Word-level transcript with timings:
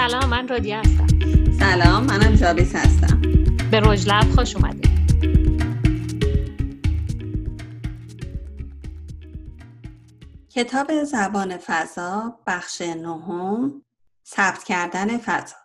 سلام 0.00 0.28
من 0.28 0.48
رادیه 0.48 0.78
هستم. 0.78 1.06
سلام 1.58 2.04
منم 2.04 2.34
جابیس 2.34 2.74
هستم. 2.74 3.22
به 3.70 3.80
رجلب 3.80 4.24
خوش 4.36 4.56
اومدید. 4.56 4.90
کتاب 10.50 11.04
زبان 11.04 11.56
فضا 11.56 12.38
بخش 12.46 12.80
نهم 12.80 13.82
ثبت 14.26 14.64
کردن 14.64 15.18
فضا. 15.18 15.59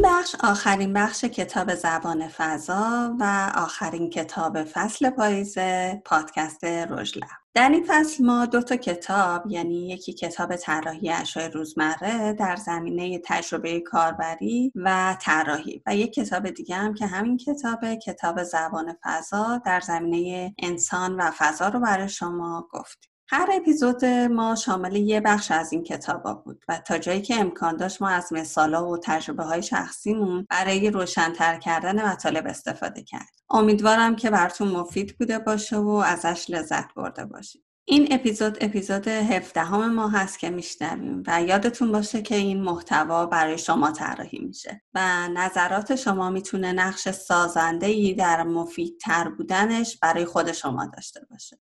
این 0.00 0.08
بخش 0.08 0.34
آخرین 0.40 0.92
بخش 0.92 1.24
کتاب 1.24 1.74
زبان 1.74 2.28
فضا 2.28 3.16
و 3.20 3.52
آخرین 3.56 4.10
کتاب 4.10 4.64
فصل 4.64 5.10
پاییز 5.10 5.58
پادکست 6.04 6.64
رژلب 6.64 7.28
در 7.54 7.68
این 7.68 7.84
فصل 7.88 8.24
ما 8.24 8.46
دو 8.46 8.62
تا 8.62 8.76
کتاب 8.76 9.46
یعنی 9.46 9.88
یکی 9.88 10.12
کتاب 10.12 10.56
طراحی 10.56 11.10
اشیاء 11.10 11.48
روزمره 11.48 12.32
در 12.32 12.56
زمینه 12.56 13.20
تجربه 13.24 13.80
کاربری 13.80 14.72
و 14.74 15.16
طراحی 15.20 15.82
و 15.86 15.96
یک 15.96 16.12
کتاب 16.12 16.50
دیگه 16.50 16.74
هم 16.74 16.94
که 16.94 17.06
همین 17.06 17.36
کتاب 17.36 17.94
کتاب 17.94 18.42
زبان 18.42 18.96
فضا 19.02 19.62
در 19.64 19.80
زمینه 19.80 20.54
انسان 20.58 21.16
و 21.16 21.30
فضا 21.30 21.68
رو 21.68 21.80
برای 21.80 22.08
شما 22.08 22.68
گفتیم 22.70 23.09
هر 23.32 23.48
اپیزود 23.52 24.04
ما 24.04 24.54
شامل 24.54 24.96
یه 24.96 25.20
بخش 25.20 25.50
از 25.50 25.72
این 25.72 25.82
کتابا 25.82 26.34
بود 26.34 26.64
و 26.68 26.78
تا 26.78 26.98
جایی 26.98 27.22
که 27.22 27.40
امکان 27.40 27.76
داشت 27.76 28.02
ما 28.02 28.08
از 28.08 28.32
مثالا 28.32 28.88
و 28.88 28.98
تجربه 28.98 29.44
های 29.44 29.62
شخصیمون 29.62 30.46
برای 30.50 30.90
روشنتر 30.90 31.58
کردن 31.58 32.06
مطالب 32.06 32.46
استفاده 32.46 33.02
کرد. 33.02 33.28
امیدوارم 33.50 34.16
که 34.16 34.30
براتون 34.30 34.68
مفید 34.68 35.18
بوده 35.18 35.38
باشه 35.38 35.76
و 35.76 35.88
ازش 35.88 36.46
لذت 36.48 36.94
برده 36.94 37.24
باشید. 37.24 37.64
این 37.84 38.08
اپیزود 38.10 38.58
اپیزود 38.60 39.08
17 39.08 39.60
همه 39.60 39.86
ما 39.86 40.08
هست 40.08 40.38
که 40.38 40.50
میشنویم 40.50 41.22
و 41.26 41.42
یادتون 41.42 41.92
باشه 41.92 42.22
که 42.22 42.34
این 42.34 42.62
محتوا 42.62 43.26
برای 43.26 43.58
شما 43.58 43.90
طراحی 43.90 44.38
میشه 44.38 44.82
و 44.94 45.28
نظرات 45.28 45.96
شما 45.96 46.30
می‌تونه 46.30 46.72
نقش 46.72 47.10
سازنده 47.10 47.86
ای 47.86 48.14
در 48.14 48.42
مفیدتر 48.42 49.28
بودنش 49.28 49.98
برای 49.98 50.24
خود 50.24 50.52
شما 50.52 50.86
داشته 50.86 51.20
باشه. 51.30 51.58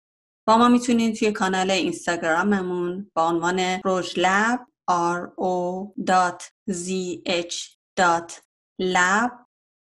با 0.50 0.58
ما 0.58 0.70
می‌تونید 0.70 1.16
توی 1.16 1.32
کانال 1.32 1.72
اینستاگراممون 1.72 3.12
با 3.14 3.30
عنوان 3.30 3.60
روژلب 3.84 4.60
r 4.92 5.30
o 5.42 5.88
lab 8.82 9.32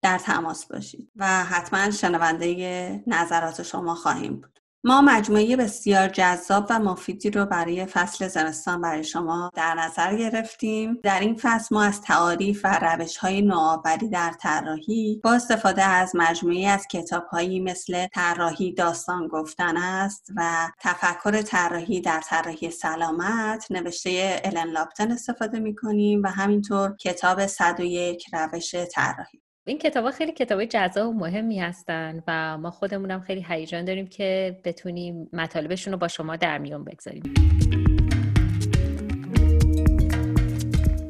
در 0.02 0.18
تماس 0.18 0.66
باشید 0.66 1.12
و 1.16 1.44
حتما 1.44 1.90
شنونده 1.90 3.02
نظرات 3.06 3.62
شما 3.62 3.94
خواهیم 3.94 4.36
بود. 4.36 4.57
ما 4.84 5.00
مجموعه 5.00 5.56
بسیار 5.56 6.08
جذاب 6.08 6.66
و 6.70 6.78
مفیدی 6.78 7.30
رو 7.30 7.46
برای 7.46 7.86
فصل 7.86 8.28
زمستان 8.28 8.80
برای 8.80 9.04
شما 9.04 9.50
در 9.54 9.74
نظر 9.74 10.16
گرفتیم. 10.16 10.98
در 11.02 11.20
این 11.20 11.36
فصل 11.40 11.74
ما 11.74 11.82
از 11.82 12.02
تعاریف 12.02 12.60
و 12.64 12.78
روش 12.82 13.16
های 13.16 13.42
نوآوری 13.42 14.08
در 14.08 14.32
طراحی 14.40 15.20
با 15.24 15.32
استفاده 15.32 15.82
از 15.82 16.16
مجموعه 16.16 16.68
از 16.68 16.86
کتاب 16.86 17.26
هایی 17.26 17.60
مثل 17.60 18.06
طراحی 18.06 18.72
داستان 18.72 19.28
گفتن 19.28 19.76
است 19.76 20.32
و 20.36 20.68
تفکر 20.80 21.42
طراحی 21.42 22.00
در 22.00 22.20
طراحی 22.20 22.70
سلامت 22.70 23.66
نوشته 23.70 24.40
الن 24.44 24.70
لاپتن 24.70 25.12
استفاده 25.12 25.60
می 25.60 25.74
کنیم 25.74 26.22
و 26.22 26.26
همینطور 26.28 26.96
کتاب 26.96 27.46
101 27.46 28.34
روش 28.34 28.74
طراحی 28.74 29.47
این 29.68 29.78
کتاب 29.78 30.10
خیلی 30.10 30.32
کتاب 30.32 30.64
جذاب 30.64 31.08
و 31.08 31.12
مهمی 31.12 31.60
هستن 31.60 32.22
و 32.26 32.58
ما 32.58 32.70
خودمونم 32.70 33.20
خیلی 33.20 33.44
هیجان 33.48 33.84
داریم 33.84 34.06
که 34.06 34.60
بتونیم 34.64 35.28
مطالبشون 35.32 35.92
رو 35.92 35.98
با 35.98 36.08
شما 36.08 36.36
در 36.36 36.58
میون 36.58 36.84
بگذاریم. 36.84 37.22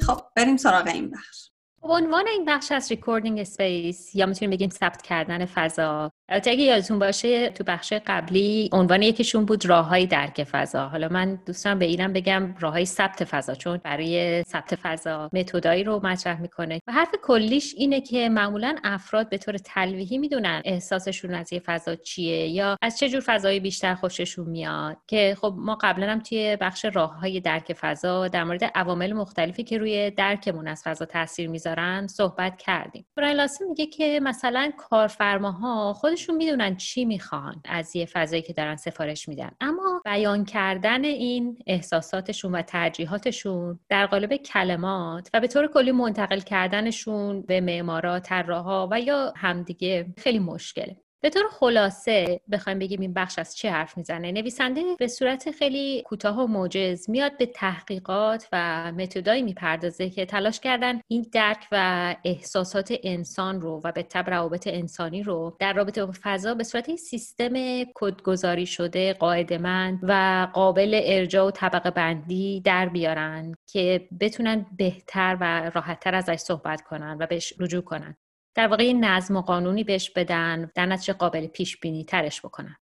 خب 0.01 0.21
بریم 0.37 0.57
سراغ 0.57 0.87
این 0.87 1.11
بخش. 1.11 1.51
عنوان 1.83 2.29
این 2.29 2.45
بخش 2.45 2.73
از 2.73 2.91
Recording 2.91 3.39
Space 3.39 4.15
یا 4.15 4.27
می‌تونیم 4.27 4.51
بگیم 4.51 4.71
ثبت 4.71 5.03
کردن 5.03 5.45
فضا. 5.45 6.13
البته 6.31 6.51
اگه 6.51 6.63
یادتون 6.63 6.99
باشه 6.99 7.51
تو 7.51 7.65
بخش 7.65 7.93
قبلی 8.07 8.71
عنوان 8.73 9.03
یکیشون 9.03 9.45
بود 9.45 9.67
راههای 9.67 10.07
درک 10.07 10.45
فضا. 10.45 10.89
حالا 10.89 11.09
من 11.09 11.39
دوستم 11.47 11.79
به 11.79 11.85
اینم 11.85 12.13
بگم 12.13 12.55
راههای 12.61 12.85
ثبت 12.85 13.25
فضا 13.25 13.55
چون 13.55 13.81
برای 13.85 14.43
ثبت 14.43 14.75
فضا 14.75 15.31
متدایی 15.33 15.85
رو 15.85 16.01
مطرح 16.07 16.41
می‌کنه. 16.41 16.81
و 16.87 16.93
حرف 16.93 17.11
کلیش 17.23 17.75
اینه 17.77 18.01
که 18.01 18.29
معمولا 18.29 18.77
افراد 18.85 19.29
به 19.29 19.39
طور 19.39 19.59
تلویحی 19.59 20.19
می‌دونن 20.19 20.63
احساسشون 20.65 21.35
از 21.35 21.53
یه 21.53 21.61
فضا 21.61 21.95
چیه 21.95 22.49
یا 22.49 22.77
از 22.83 22.99
چه 22.99 23.09
جور 23.09 23.23
فضایی 23.27 23.61
بیشتر 23.61 23.95
خوششون 23.95 24.49
میاد. 24.49 24.97
که 25.07 25.37
خب 25.41 25.55
ما 25.57 25.79
قبلا 25.81 26.13
هم 26.13 26.21
توی 26.21 26.57
بخش 26.61 26.85
راههای 26.85 27.41
درک 27.41 27.73
فضا 27.73 28.29
در 28.29 28.45
مورد 28.45 28.65
عوامل 28.65 29.13
مختلفی 29.13 29.65
که 29.65 29.79
روی 29.79 30.11
درکمون 30.11 30.69
از 30.69 30.83
فضا 30.85 31.05
تاثیر 31.05 31.49
می‌ذارن 31.49 32.07
صحبت 32.07 32.57
کردیم. 32.57 33.07
برای 33.17 33.49
میگه 33.69 33.87
که 33.87 34.21
مثلا 34.23 34.73
کارفرماها 34.79 35.93
خود 35.93 36.18
خودشون 36.19 36.37
می‌دونن 36.37 36.77
چی 36.77 37.05
می‌خوان 37.05 37.63
از 37.65 37.97
یه 37.97 38.07
فضایی 38.07 38.43
که 38.43 38.53
دارن 38.53 38.77
سفارش 38.77 39.29
میدن. 39.29 39.51
اما 39.61 40.03
بیان 40.05 40.45
کردن 40.45 41.05
این 41.05 41.59
احساساتشون 41.67 42.55
و 42.55 42.63
ترجیحاتشون 42.63 43.81
در 43.89 44.07
قالب 44.07 44.37
کلمات 44.37 45.31
و 45.35 45.41
به 45.41 45.47
طور 45.47 45.67
کلی 45.67 45.93
منتقل 45.93 46.41
کردنشون 46.41 47.43
به 47.43 47.61
معمارا 47.61 48.21
طراحا 48.21 48.89
و 48.91 49.01
یا 49.01 49.33
همدیگه 49.37 50.15
خیلی 50.17 50.39
مشکله. 50.39 50.97
به 51.21 51.31
طور 51.31 51.43
خلاصه 51.51 52.41
بخوایم 52.53 52.79
بگیم 52.79 53.01
این 53.01 53.15
بخش 53.15 53.39
از 53.39 53.57
چه 53.57 53.71
حرف 53.71 53.97
می‌زنه؟ 53.97 54.33
نویسنده 54.33 54.83
به 54.99 55.09
صورت 55.09 55.51
خیلی 55.51 56.03
کوتاه 56.03 56.41
و 56.41 56.47
موجز 56.47 57.11
میاد 57.11 57.37
به 57.39 57.47
تحقیقات 57.47 58.49
و 58.53 58.93
متدایی 58.93 59.43
می‌پردازه 59.43 60.11
که 60.11 60.27
تلاش 60.27 60.61
کردن 60.61 61.01
این 61.09 61.27
درک 61.33 61.67
و 61.73 62.17
احساسات 62.25 62.95
انسان 63.03 63.61
رو 63.61 63.81
و 63.85 63.93
به 63.93 64.03
تب 64.03 64.31
روابط 64.31 64.67
انسانی 64.67 65.23
رو 65.23 65.57
در 65.61 65.73
رابطه 65.73 66.07
با 66.07 66.13
فضا 66.23 66.55
به 66.55 66.65
صورت 66.65 66.97
سیستم 66.97 67.85
کدگذاری 67.95 68.67
شده 68.67 69.13
قاعدمند 69.13 69.99
و 70.03 70.49
قابل 70.53 71.01
ارجاع 71.05 71.47
و 71.47 71.51
طبقه 71.51 71.91
بندی 71.91 72.61
در 72.61 72.89
بیارن 72.89 73.55
که 73.67 74.09
بتونن 74.21 74.67
بهتر 74.79 75.37
و 75.41 75.71
راحتتر 75.75 76.15
ازش 76.15 76.37
صحبت 76.37 76.83
کنن 76.83 77.17
و 77.21 77.27
بهش 77.27 77.55
رجوع 77.59 77.83
کنن. 77.83 78.17
در 78.59 78.69
واقع 78.69 78.93
نظم 78.93 79.37
و 79.37 79.41
قانونی 79.41 79.85
بهش 79.85 80.11
بدن 80.11 80.71
در 80.75 80.87
نتیجه 80.87 81.13
قابل 81.13 81.47
پیش 81.47 81.77
بینی 81.81 82.05
ترش 82.05 82.41
بکنن. 82.41 82.77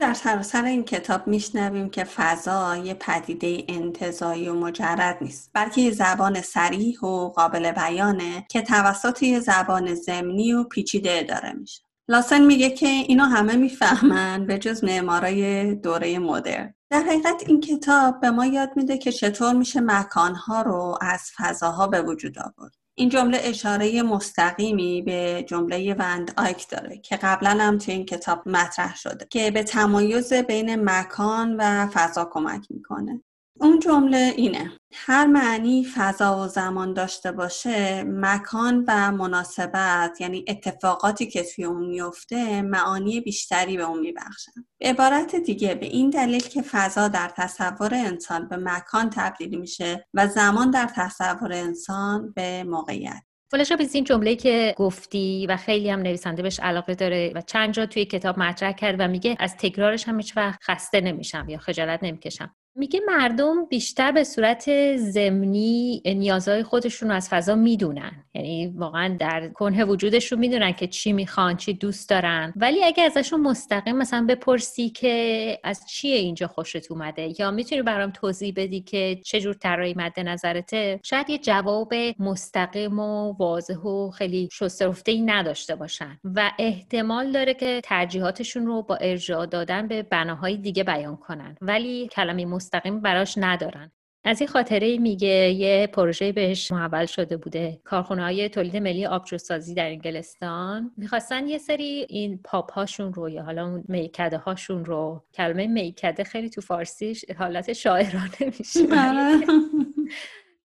در 0.00 0.14
سراسر 0.14 0.64
این 0.64 0.84
کتاب 0.84 1.26
میشنویم 1.26 1.90
که 1.90 2.04
فضا 2.04 2.76
یه 2.76 2.94
پدیده 2.94 3.64
انتظایی 3.68 4.48
و 4.48 4.54
مجرد 4.54 5.18
نیست 5.20 5.50
بلکه 5.54 5.80
یه 5.80 5.90
زبان 5.90 6.40
سریح 6.40 7.00
و 7.00 7.28
قابل 7.28 7.72
بیانه 7.72 8.46
که 8.50 8.62
توسط 8.62 9.22
یه 9.22 9.40
زبان 9.40 9.94
زمینی 9.94 10.52
و 10.52 10.64
پیچیده 10.64 11.10
اداره 11.18 11.52
میشه. 11.52 11.82
لاسن 12.08 12.44
میگه 12.44 12.70
که 12.70 12.86
اینو 12.86 13.24
همه 13.24 13.56
می‌فهمن 13.56 14.46
به 14.46 14.58
جز 14.58 14.84
معمارای 14.84 15.74
دوره 15.74 16.18
مدرن. 16.18 16.74
در 16.90 17.00
حقیقت 17.00 17.42
این 17.46 17.60
کتاب 17.60 18.20
به 18.20 18.30
ما 18.30 18.46
یاد 18.46 18.70
میده 18.76 18.98
که 18.98 19.12
چطور 19.12 19.52
میشه 19.54 19.80
مکانها 19.80 20.62
رو 20.62 20.98
از 21.00 21.30
فضاها 21.36 21.86
به 21.86 22.02
وجود 22.02 22.38
آورد. 22.38 22.77
این 22.98 23.08
جمله 23.08 23.38
اشاره 23.42 24.02
مستقیمی 24.02 25.02
به 25.02 25.44
جمله 25.48 25.94
وند 25.94 26.32
آیک 26.36 26.68
داره 26.68 26.98
که 26.98 27.16
قبلا 27.16 27.50
هم 27.50 27.78
توی 27.78 27.94
این 27.94 28.06
کتاب 28.06 28.48
مطرح 28.48 28.96
شده 28.96 29.26
که 29.30 29.50
به 29.50 29.62
تمایز 29.62 30.32
بین 30.32 30.90
مکان 30.90 31.56
و 31.58 31.86
فضا 31.92 32.24
کمک 32.32 32.66
می‌کنه. 32.70 33.22
اون 33.60 33.78
جمله 33.78 34.32
اینه. 34.36 34.72
هر 34.94 35.26
معنی 35.26 35.86
فضا 35.94 36.44
و 36.44 36.48
زمان 36.48 36.92
داشته 36.92 37.32
باشه 37.32 38.04
مکان 38.06 38.84
و 38.88 39.12
مناسبت 39.12 40.20
یعنی 40.20 40.44
اتفاقاتی 40.48 41.26
که 41.26 41.44
توی 41.54 41.64
اون 41.64 41.88
میفته 41.88 42.62
معانی 42.62 43.20
بیشتری 43.20 43.76
به 43.76 43.82
اون 43.82 44.00
میبخشن 44.00 44.52
به 44.80 44.88
عبارت 44.88 45.36
دیگه 45.36 45.74
به 45.74 45.86
این 45.86 46.10
دلیل 46.10 46.40
که 46.40 46.62
فضا 46.62 47.08
در 47.08 47.32
تصور 47.36 47.94
انسان 47.94 48.48
به 48.48 48.56
مکان 48.56 49.10
تبدیل 49.10 49.58
میشه 49.58 50.06
و 50.14 50.26
زمان 50.26 50.70
در 50.70 50.90
تصور 50.96 51.52
انسان 51.52 52.32
به 52.32 52.64
موقعیت. 52.64 53.22
فلاشا 53.50 53.76
بیز 53.76 53.94
این 53.94 54.04
جمله 54.04 54.36
که 54.36 54.74
گفتی 54.76 55.46
و 55.46 55.56
خیلی 55.56 55.90
هم 55.90 56.00
نویسنده 56.00 56.42
بهش 56.42 56.60
علاقه 56.60 56.94
داره 56.94 57.32
و 57.34 57.40
چند 57.40 57.74
جا 57.74 57.86
توی 57.86 58.04
کتاب 58.04 58.38
مطرح 58.38 58.72
کرد 58.72 58.96
و 58.98 59.08
میگه 59.08 59.36
از 59.40 59.56
تکرارش 59.56 60.08
هم 60.08 60.16
هیچ 60.16 60.36
وقت 60.36 60.58
خسته 60.62 61.00
نمیشم 61.00 61.46
یا 61.48 61.58
خجالت 61.58 62.02
نمی‌کشم. 62.02 62.54
میگه 62.78 63.00
مردم 63.06 63.64
بیشتر 63.64 64.12
به 64.12 64.24
صورت 64.24 64.96
زمینی 64.96 66.02
نیازهای 66.06 66.62
خودشون 66.62 67.08
رو 67.08 67.14
از 67.14 67.28
فضا 67.28 67.54
می‌دونن. 67.54 68.24
یعنی 68.34 68.66
واقعا 68.66 69.16
در 69.20 69.48
کنه 69.48 69.84
وجودشون 69.84 70.38
می‌دونن 70.38 70.72
که 70.72 70.86
چی 70.86 71.12
می‌خوان 71.12 71.56
چی 71.56 71.72
دوست 71.72 72.08
دارن. 72.10 72.52
ولی 72.56 72.84
اگه 72.84 73.02
ازشون 73.02 73.40
مستقیم 73.40 73.96
مثلا 73.96 74.26
بپرسی 74.28 74.90
که 74.90 75.58
از 75.64 75.86
چیه 75.88 76.16
اینجا 76.16 76.46
خوشت 76.46 76.90
اومده 76.90 77.40
یا 77.40 77.50
می‌تونی 77.50 77.82
برام 77.82 78.10
توضیح 78.10 78.52
بدی 78.56 78.80
که 78.80 79.20
چه 79.24 79.40
جور 79.40 79.54
طراحی 79.54 79.94
مد 79.96 80.20
نظرته 80.20 81.00
شاید 81.04 81.30
یه 81.30 81.38
جواب 81.38 81.94
مستقیم 82.18 82.98
و 82.98 83.32
واضح 83.38 83.76
و 83.76 84.10
خیلی 84.10 84.48
شسته 84.52 84.92
ای 85.06 85.22
نداشته 85.22 85.76
باشن. 85.76 86.18
و 86.24 86.50
احتمال 86.58 87.32
داره 87.32 87.54
که 87.54 87.80
ترجیحاتشون 87.84 88.66
رو 88.66 88.82
با 88.82 88.96
ارجاع 88.96 89.46
دادن 89.46 89.88
به 89.88 90.02
بناهای 90.02 90.56
دیگه 90.56 90.84
بیان 90.84 91.16
کنن. 91.16 91.56
ولی 91.60 92.08
کلمه 92.08 92.44
مستقیم 92.68 93.00
براش 93.00 93.34
ندارن. 93.36 93.92
از 94.24 94.40
این 94.40 94.48
خاطره 94.48 94.98
میگه 94.98 95.50
یه 95.50 95.86
پروژه 95.92 96.32
بهش 96.32 96.72
محول 96.72 97.06
شده 97.06 97.36
بوده. 97.36 97.80
کارخونه 97.84 98.22
های 98.22 98.48
تولید 98.48 98.76
ملی 98.76 99.06
آبجوسازی 99.06 99.74
در 99.74 99.86
انگلستان 99.86 100.92
می‌خواستن 100.96 101.48
یه 101.48 101.58
سری 101.58 102.06
این 102.08 102.40
پاپ 102.44 102.72
هاشون 102.72 103.12
رو 103.12 103.30
یا 103.30 103.42
حالا 103.42 103.66
اون 103.66 103.84
میکده 103.88 104.36
هاشون 104.36 104.84
رو 104.84 105.24
کلمه 105.34 105.66
میکده 105.66 106.24
خیلی 106.24 106.50
تو 106.50 106.60
فارسی 106.60 107.16
حالت 107.38 107.72
شاعرانه 107.72 108.52
میشه. 108.58 108.80
آره. 108.80 109.40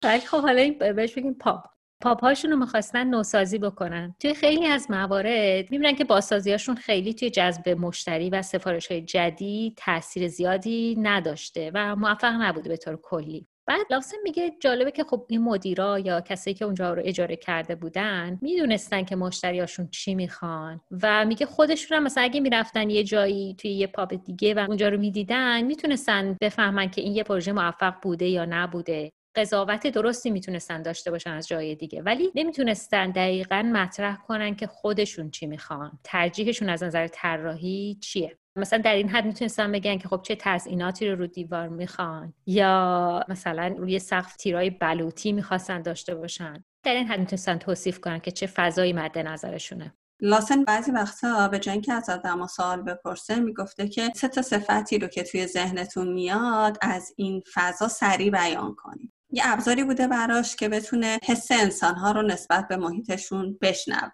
ولی 0.05 0.21
خب 0.21 0.41
حالا 0.41 0.71
بهش 0.93 1.15
بگیم 1.15 1.35
پاپ. 1.35 1.65
پاپهاشون 2.03 2.51
رو 2.51 2.57
می‌خواستن 2.57 3.07
نوسازی 3.07 3.59
بکنن. 3.59 4.15
توی 4.21 4.35
خیلی 4.35 4.67
از 4.67 4.91
موارد 4.91 5.71
می‌بینن 5.71 5.95
که 5.95 6.05
بازسازیاشون 6.05 6.75
خیلی 6.75 7.15
توی 7.15 7.31
جذب 7.31 7.69
مشتری 7.69 8.31
و 8.31 8.43
سفارش 8.43 8.91
های 8.91 9.03
جدید 9.03 9.75
تاثیر 9.77 10.29
زیادی 10.29 10.97
نداشته 11.03 11.71
و 11.75 11.97
موفق 11.97 12.33
نبوده 12.41 12.69
به 12.69 12.77
طور 12.77 12.99
کلی. 13.03 13.47
بعد 13.67 13.87
لاسن 13.91 14.17
میگه 14.25 14.53
جالبه 14.61 14.91
که 14.91 15.05
خب 15.05 15.27
این 15.29 15.43
مدیرا 15.43 15.99
یا 15.99 16.21
کسایی 16.21 16.55
که 16.55 16.65
اونجا 16.65 16.95
رو 16.95 17.03
اجاره 17.05 17.37
کرده 17.37 17.75
بودن 17.75 18.39
می‌دونستن 18.43 19.05
که 19.05 19.17
مشتریاشون 19.17 19.89
چی 19.89 20.15
می‌خوان 20.15 20.81
و 21.03 21.25
میگه 21.25 21.47
خودشون 21.47 21.97
هم 21.97 22.03
مثلا 22.03 22.25
اگه 22.25 22.41
می‌رفتن 22.41 22.91
یه 22.91 23.05
جایی 23.05 23.55
توی 23.55 23.71
یه 23.71 23.87
پاپ 23.87 24.15
دیگه 24.25 24.55
و 24.55 24.59
اونجا 24.59 24.89
رو 24.89 24.99
می‌دیدن 24.99 25.63
می‌تونستن 25.63 26.37
بفهمن 26.41 26.91
که 26.91 27.01
این 27.01 27.13
یه 27.13 27.23
پروژه 27.23 27.53
موفق 27.53 27.95
بوده 28.03 28.27
یا 28.27 28.45
نبوده. 28.45 29.11
قضاوت 29.35 29.87
درستی 29.87 30.31
می‌تونستن 30.31 30.83
داشته 30.83 31.11
باشن 31.11 31.31
از 31.31 31.49
جای 31.49 31.75
دیگه. 31.75 32.03
ولی 32.03 32.33
نمی‌تونستن 32.35 33.11
دقیقا 33.11 33.71
مطرح 33.73 34.17
کنن 34.17 34.55
که 34.55 34.67
خودشون 34.67 35.31
چی 35.31 35.47
می‌خوان. 35.47 35.99
ترجیحشون 36.05 36.69
از 36.69 36.83
نظر 36.83 37.09
طراحی 37.09 37.99
چیه؟ 38.01 38.39
مثلا 38.57 38.79
در 38.79 38.95
این 38.95 39.09
حد 39.09 39.25
می‌تونستن 39.25 39.73
بگن 39.73 39.99
که 39.99 40.09
خب 40.09 40.23
چه 40.23 40.37
تزئیناتی 40.41 41.09
رو 41.09 41.17
رو 41.17 41.27
دیوار 41.27 41.69
می‌خوان 41.69 42.35
یا 42.47 43.25
مثلا 43.29 43.75
روی 43.79 43.99
سقف 43.99 44.37
تیرای 44.37 44.71
بلوطی 44.71 45.33
می‌خواستن 45.33 45.83
داشته 45.83 46.15
باشن. 46.15 46.65
در 46.85 46.95
این 46.95 47.07
حد 47.07 47.19
می‌تونستن 47.19 47.59
توصیف 47.59 48.01
کنن 48.01 48.19
که 48.19 48.31
چه 48.31 48.47
فضایی 48.47 48.93
مد 48.93 49.19
نظرشونه. 49.19 49.95
لاسن 50.21 50.65
بعضی 50.65 50.91
وقتا 50.91 51.49
به 51.49 51.59
جای 51.59 51.73
اینکه 51.73 51.93
از 51.93 52.11
آدم 52.11 52.47
سوال 52.47 52.83
بپرسه 52.83 53.41
می‌گفته 53.41 53.89
که 53.89 54.11
سه 54.15 54.29
تا 54.29 54.43
صفتی 54.43 54.99
رو 54.99 55.09
که 55.09 55.23
توی 55.23 55.47
ذهنتون 55.47 56.13
میاد 56.13 56.79
از 56.81 57.13
این 57.17 57.43
فضا 57.55 57.89
سریع 57.89 58.31
بیان 58.31 58.75
کنید. 58.75 59.12
یه 59.33 59.43
ابزاری 59.47 59.85
بوده 59.85 60.09
براش 60.09 60.57
که 60.57 60.69
بتونه 60.69 61.19
حس 61.25 61.51
انسانها 61.51 62.13
رو 62.13 62.23
نسبت 62.23 62.69
به 62.69 62.77
محیطشون 62.77 63.59
بشنوه. 63.61 64.11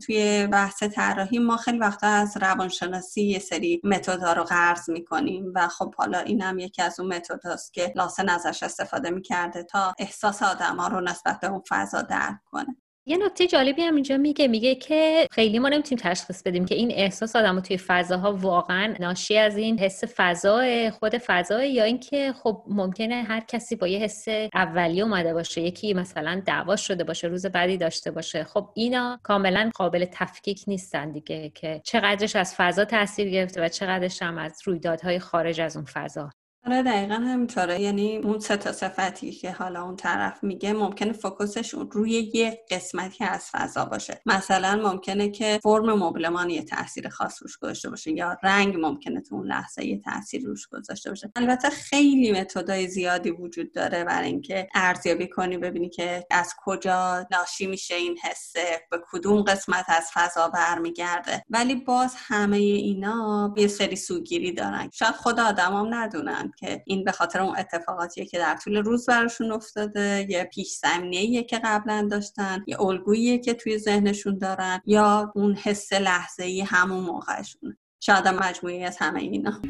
توی 0.00 0.46
بحث 0.46 0.82
طراحی 0.82 1.38
ما 1.38 1.56
خیلی 1.56 1.78
وقتا 1.78 2.06
از 2.06 2.36
روانشناسی 2.36 3.22
یه 3.22 3.38
سری 3.38 3.80
متدها 3.84 4.32
رو 4.32 4.44
قرض 4.44 4.90
می‌کنیم 4.90 5.52
و 5.54 5.68
خب 5.68 5.94
حالا 5.94 6.18
این 6.18 6.42
هم 6.42 6.58
یکی 6.58 6.82
از 6.82 7.00
اون 7.00 7.14
متد 7.14 7.46
هست 7.46 7.72
که 7.72 7.92
لاسن 7.96 8.28
ازش 8.28 8.62
استفاده 8.62 9.10
می‌کرده 9.10 9.62
تا 9.62 9.94
احساس 9.98 10.42
آدم 10.42 10.76
ها 10.76 10.88
رو 10.88 11.00
نسبت 11.00 11.40
به 11.40 11.46
اون 11.46 11.62
فضا 11.68 12.02
درک 12.02 12.38
کنه. 12.44 12.76
یه 13.06 13.16
نکته 13.16 13.46
جالبی 13.46 13.82
هم 13.82 13.94
اینجا 13.94 14.16
میگه 14.16 14.48
میگه 14.48 14.74
که 14.74 15.26
خیلی 15.30 15.58
ما 15.58 15.68
نمی‌تونیم 15.68 16.04
تشخیص 16.04 16.42
بدیم 16.42 16.64
که 16.64 16.74
این 16.74 16.90
احساس 16.92 17.36
آدم 17.36 17.60
توی 17.60 17.78
فضاها 17.78 18.32
واقعا 18.32 18.94
ناشی 19.00 19.38
از 19.38 19.56
این 19.56 19.78
حس 19.78 20.04
فضا 20.16 20.90
خود 20.90 21.18
فضا 21.18 21.64
یا 21.64 21.84
اینکه 21.84 22.32
خب 22.42 22.64
ممکنه 22.68 23.14
هر 23.14 23.40
کسی 23.40 23.76
با 23.76 23.88
یه 23.88 23.98
حس 23.98 24.24
اولیه 24.54 25.02
اومده 25.04 25.34
باشه 25.34 25.60
یکی 25.60 25.94
مثلا 25.94 26.42
دعوا 26.46 26.76
شده 26.76 27.04
باشه 27.04 27.28
روز 27.28 27.46
بعدی 27.46 27.76
داشته 27.76 28.10
باشه. 28.10 28.44
خب 28.44 28.70
اینا 28.74 29.20
کاملا 29.22 29.70
قابل 29.74 30.04
تفکیک 30.04 30.64
نیستن 30.66 31.12
دیگه 31.12 31.50
که 31.54 31.80
چقدرش 31.84 32.36
از 32.36 32.54
فضا 32.54 32.84
تاثیر 32.84 33.30
گرفته 33.30 33.64
و 33.64 33.68
چقدرش 33.68 34.22
هم 34.22 34.38
از 34.38 34.60
رویدادهای 34.64 35.18
خارج 35.18 35.60
از 35.60 35.76
اون 35.76 35.84
فضا. 35.84 36.30
آره 36.66 36.82
دقیقا 36.82 37.14
همینطوره. 37.14 37.80
یعنی 37.80 38.16
اون 38.16 38.38
سه 38.38 38.56
تا 38.56 38.72
صفتی 38.72 39.32
که 39.32 39.52
حالا 39.52 39.82
اون 39.82 39.96
طرف 39.96 40.44
میگه 40.44 40.72
ممکنه 40.72 41.12
فوکوسش 41.12 41.74
روی 41.90 42.30
یه 42.34 42.64
قسمتی 42.70 43.24
از 43.24 43.46
فضا 43.52 43.84
باشه. 43.84 44.20
مثلا 44.26 44.90
ممکنه 44.90 45.30
که 45.30 45.60
فرم 45.62 46.02
مبلمان 46.02 46.50
یه 46.50 46.62
تاثیر 46.62 47.08
خاص 47.08 47.42
روش 47.42 47.58
گذاشته 47.58 47.90
باشه 47.90 48.10
یا 48.10 48.36
رنگ 48.42 48.76
ممکنه 48.76 49.20
تو 49.20 49.34
اون 49.34 49.46
لحظه 49.46 49.84
یه 49.84 50.00
تاثیر 50.00 50.42
روش 50.46 50.68
گذاشته 50.68 51.10
باشه. 51.10 51.32
البته 51.36 51.70
خیلی 51.70 52.32
متدای 52.32 52.88
زیادی 52.88 53.30
وجود 53.30 53.72
داره 53.72 54.04
برای 54.04 54.28
اینکه 54.28 54.68
ارزیابی 54.74 55.28
کنی 55.28 55.58
ببینی 55.58 55.88
که 55.88 56.26
از 56.30 56.54
کجا 56.64 57.26
ناشی 57.30 57.66
میشه 57.66 57.94
این 57.94 58.18
حسه 58.18 58.80
به 58.90 59.00
کدوم 59.12 59.42
قسمت 59.42 59.84
از 59.88 60.10
فضا 60.14 60.48
برمیگرده. 60.48 61.44
ولی 61.50 61.74
باز 61.74 62.14
همه 62.16 62.56
اینا 62.56 63.54
یه 63.56 63.68
سری 63.68 63.96
سوگیری 63.96 64.52
دارن. 64.52 64.90
شاید 64.92 65.14
خود 65.14 65.40
آدمام 65.40 65.94
ندونن. 65.94 66.49
که 66.58 66.82
این 66.86 67.04
به 67.04 67.12
خاطر 67.12 67.40
اون 67.40 67.56
اتفاقاتیه 67.58 68.26
که 68.26 68.38
در 68.38 68.56
طول 68.56 68.76
روز 68.76 69.06
براشون 69.06 69.52
افتاده 69.52 70.26
یه 70.28 70.44
پیش 70.44 70.78
زمینه 70.78 71.42
که 71.42 71.60
قبلا 71.64 72.08
داشتن 72.10 72.64
یه 72.66 72.80
الگوییه 72.80 73.38
که 73.38 73.54
توی 73.54 73.78
ذهنشون 73.78 74.38
دارن 74.38 74.80
یا 74.86 75.32
اون 75.34 75.54
حس 75.54 75.92
لحظه 75.92 76.44
ای 76.44 76.60
همون 76.60 77.04
موقعشون 77.04 77.76
شاید 78.00 78.28
مجموعی 78.28 78.84
از 78.84 78.96
همه 78.96 79.20
اینا. 79.20 79.60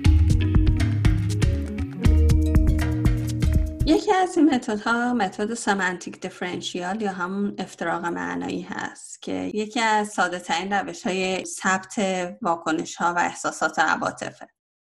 یکی 3.86 4.12
از 4.14 4.38
این 4.38 4.54
متدها 4.54 5.14
متد 5.14 5.54
سمنتیک 5.54 6.20
دیفرنشیال 6.20 7.02
یا 7.02 7.12
همون 7.12 7.54
افتراق 7.58 8.04
معنایی 8.04 8.62
هست 8.62 9.22
که 9.22 9.32
یکی 9.54 9.80
از 9.80 10.08
ساده 10.08 10.38
ترین 10.38 10.72
روش 10.72 11.06
های 11.06 11.44
ثبت 11.44 11.94
واکنش 12.42 12.96
ها 12.96 13.14
و 13.14 13.18
احساسات 13.18 13.78
عواطفه. 13.78 14.48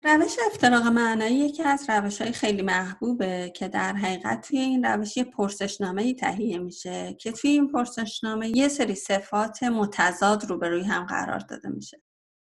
روش 0.06 0.36
افتراق 0.48 0.88
معنایی 0.88 1.36
یکی 1.36 1.64
از 1.64 1.90
روش 1.90 2.22
های 2.22 2.32
خیلی 2.32 2.62
محبوبه 2.62 3.52
که 3.56 3.68
در 3.68 3.94
حقیقت 3.94 4.48
این 4.52 4.86
روش 4.86 5.18
یه 5.18 5.24
پرسشنامه 5.24 6.14
تهیه 6.14 6.60
میشه 6.60 7.14
که 7.14 7.32
توی 7.32 7.50
این 7.50 7.68
پرسشنامه 7.68 8.58
یه 8.58 8.68
سری 8.68 8.96
صفات 8.96 9.64
متضاد 9.64 10.46
روبروی 10.46 10.84
هم 10.84 11.06
قرار 11.06 11.40
داده 11.40 11.70
میشه. 11.70 12.02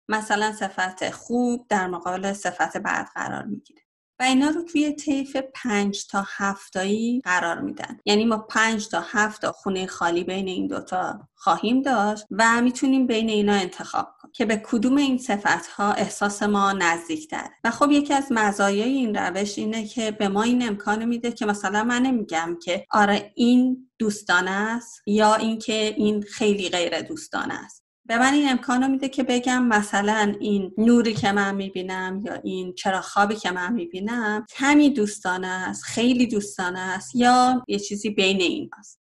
مثلا 0.09 0.53
صفت 0.53 1.11
خوب 1.11 1.67
در 1.69 1.87
مقابل 1.87 2.33
صفت 2.33 2.77
بد 2.77 3.07
قرار 3.15 3.45
می‌گیره. 3.45 3.82
و 4.19 4.23
اینا 4.23 4.49
رو 4.49 4.63
توی 4.63 4.93
طیف 4.93 5.37
پنج 5.55 6.07
تا 6.07 6.25
هفتایی 6.29 7.21
قرار 7.25 7.61
میدن. 7.61 7.99
یعنی 8.05 8.25
ما 8.25 8.39
پنج 8.39 8.89
تا 8.89 9.01
هفت 9.01 9.51
خونه 9.51 9.87
خالی 9.87 10.25
بین 10.25 10.49
این 10.49 10.67
دوتا 10.67 11.29
خواهیم 11.35 11.83
داشت 11.83 12.27
و 12.31 12.63
می‌تونیم 12.63 13.07
بین 13.07 13.29
اینا 13.29 13.53
انتخاب 13.53 14.09
کنیم 14.21 14.33
که 14.33 14.45
به 14.45 14.63
کدوم 14.65 14.97
این 14.97 15.19
صفت 15.19 15.67
ها 15.67 15.93
احساس 15.93 16.43
ما 16.43 16.73
نزدیک 16.73 17.31
داره 17.31 17.51
و 17.65 17.71
خب 17.71 17.91
یکی 17.91 18.15
از 18.15 18.27
مزایای 18.31 18.83
این 18.83 19.15
روش 19.17 19.59
اینه 19.59 19.87
که 19.87 20.11
به 20.11 20.29
ما 20.29 20.43
این 20.43 20.69
امکان 20.69 21.05
میده 21.05 21.33
که 21.33 21.47
مثلا 21.47 21.85
من 21.85 22.03
نمیگم 22.03 22.59
که 22.63 22.87
آره 22.91 23.33
این 23.35 23.91
دوستانه 23.99 24.51
است 24.51 25.03
یا 25.07 25.35
اینکه 25.35 25.95
این 25.97 26.23
خیلی 26.23 26.69
غیر 26.69 27.01
دوستانه 27.01 27.55
است. 27.55 27.82
به 28.13 28.19
من 28.19 28.35
این 28.35 28.51
امکان 28.51 28.91
میده 28.91 29.09
که 29.09 29.23
بگم 29.23 29.63
مثلا 29.63 30.35
این 30.41 30.75
نوری 30.79 31.15
که 31.15 31.33
من 31.33 31.55
می‌بینم 31.55 32.23
یا 32.25 32.35
این 32.35 32.75
چرا 32.75 33.01
خوابی 33.01 33.37
که 33.37 33.51
من 33.51 33.73
می‌بینم 33.73 34.47
کمی 34.59 34.91
دوستانه 34.91 35.47
است 35.47 35.85
خیلی 35.85 36.27
دوستانه 36.27 36.79
است 36.79 37.15
یا 37.15 37.65
یه 37.69 37.79
چیزی 37.79 38.11
بین 38.11 38.41
این 38.41 38.71
است. 38.79 39.01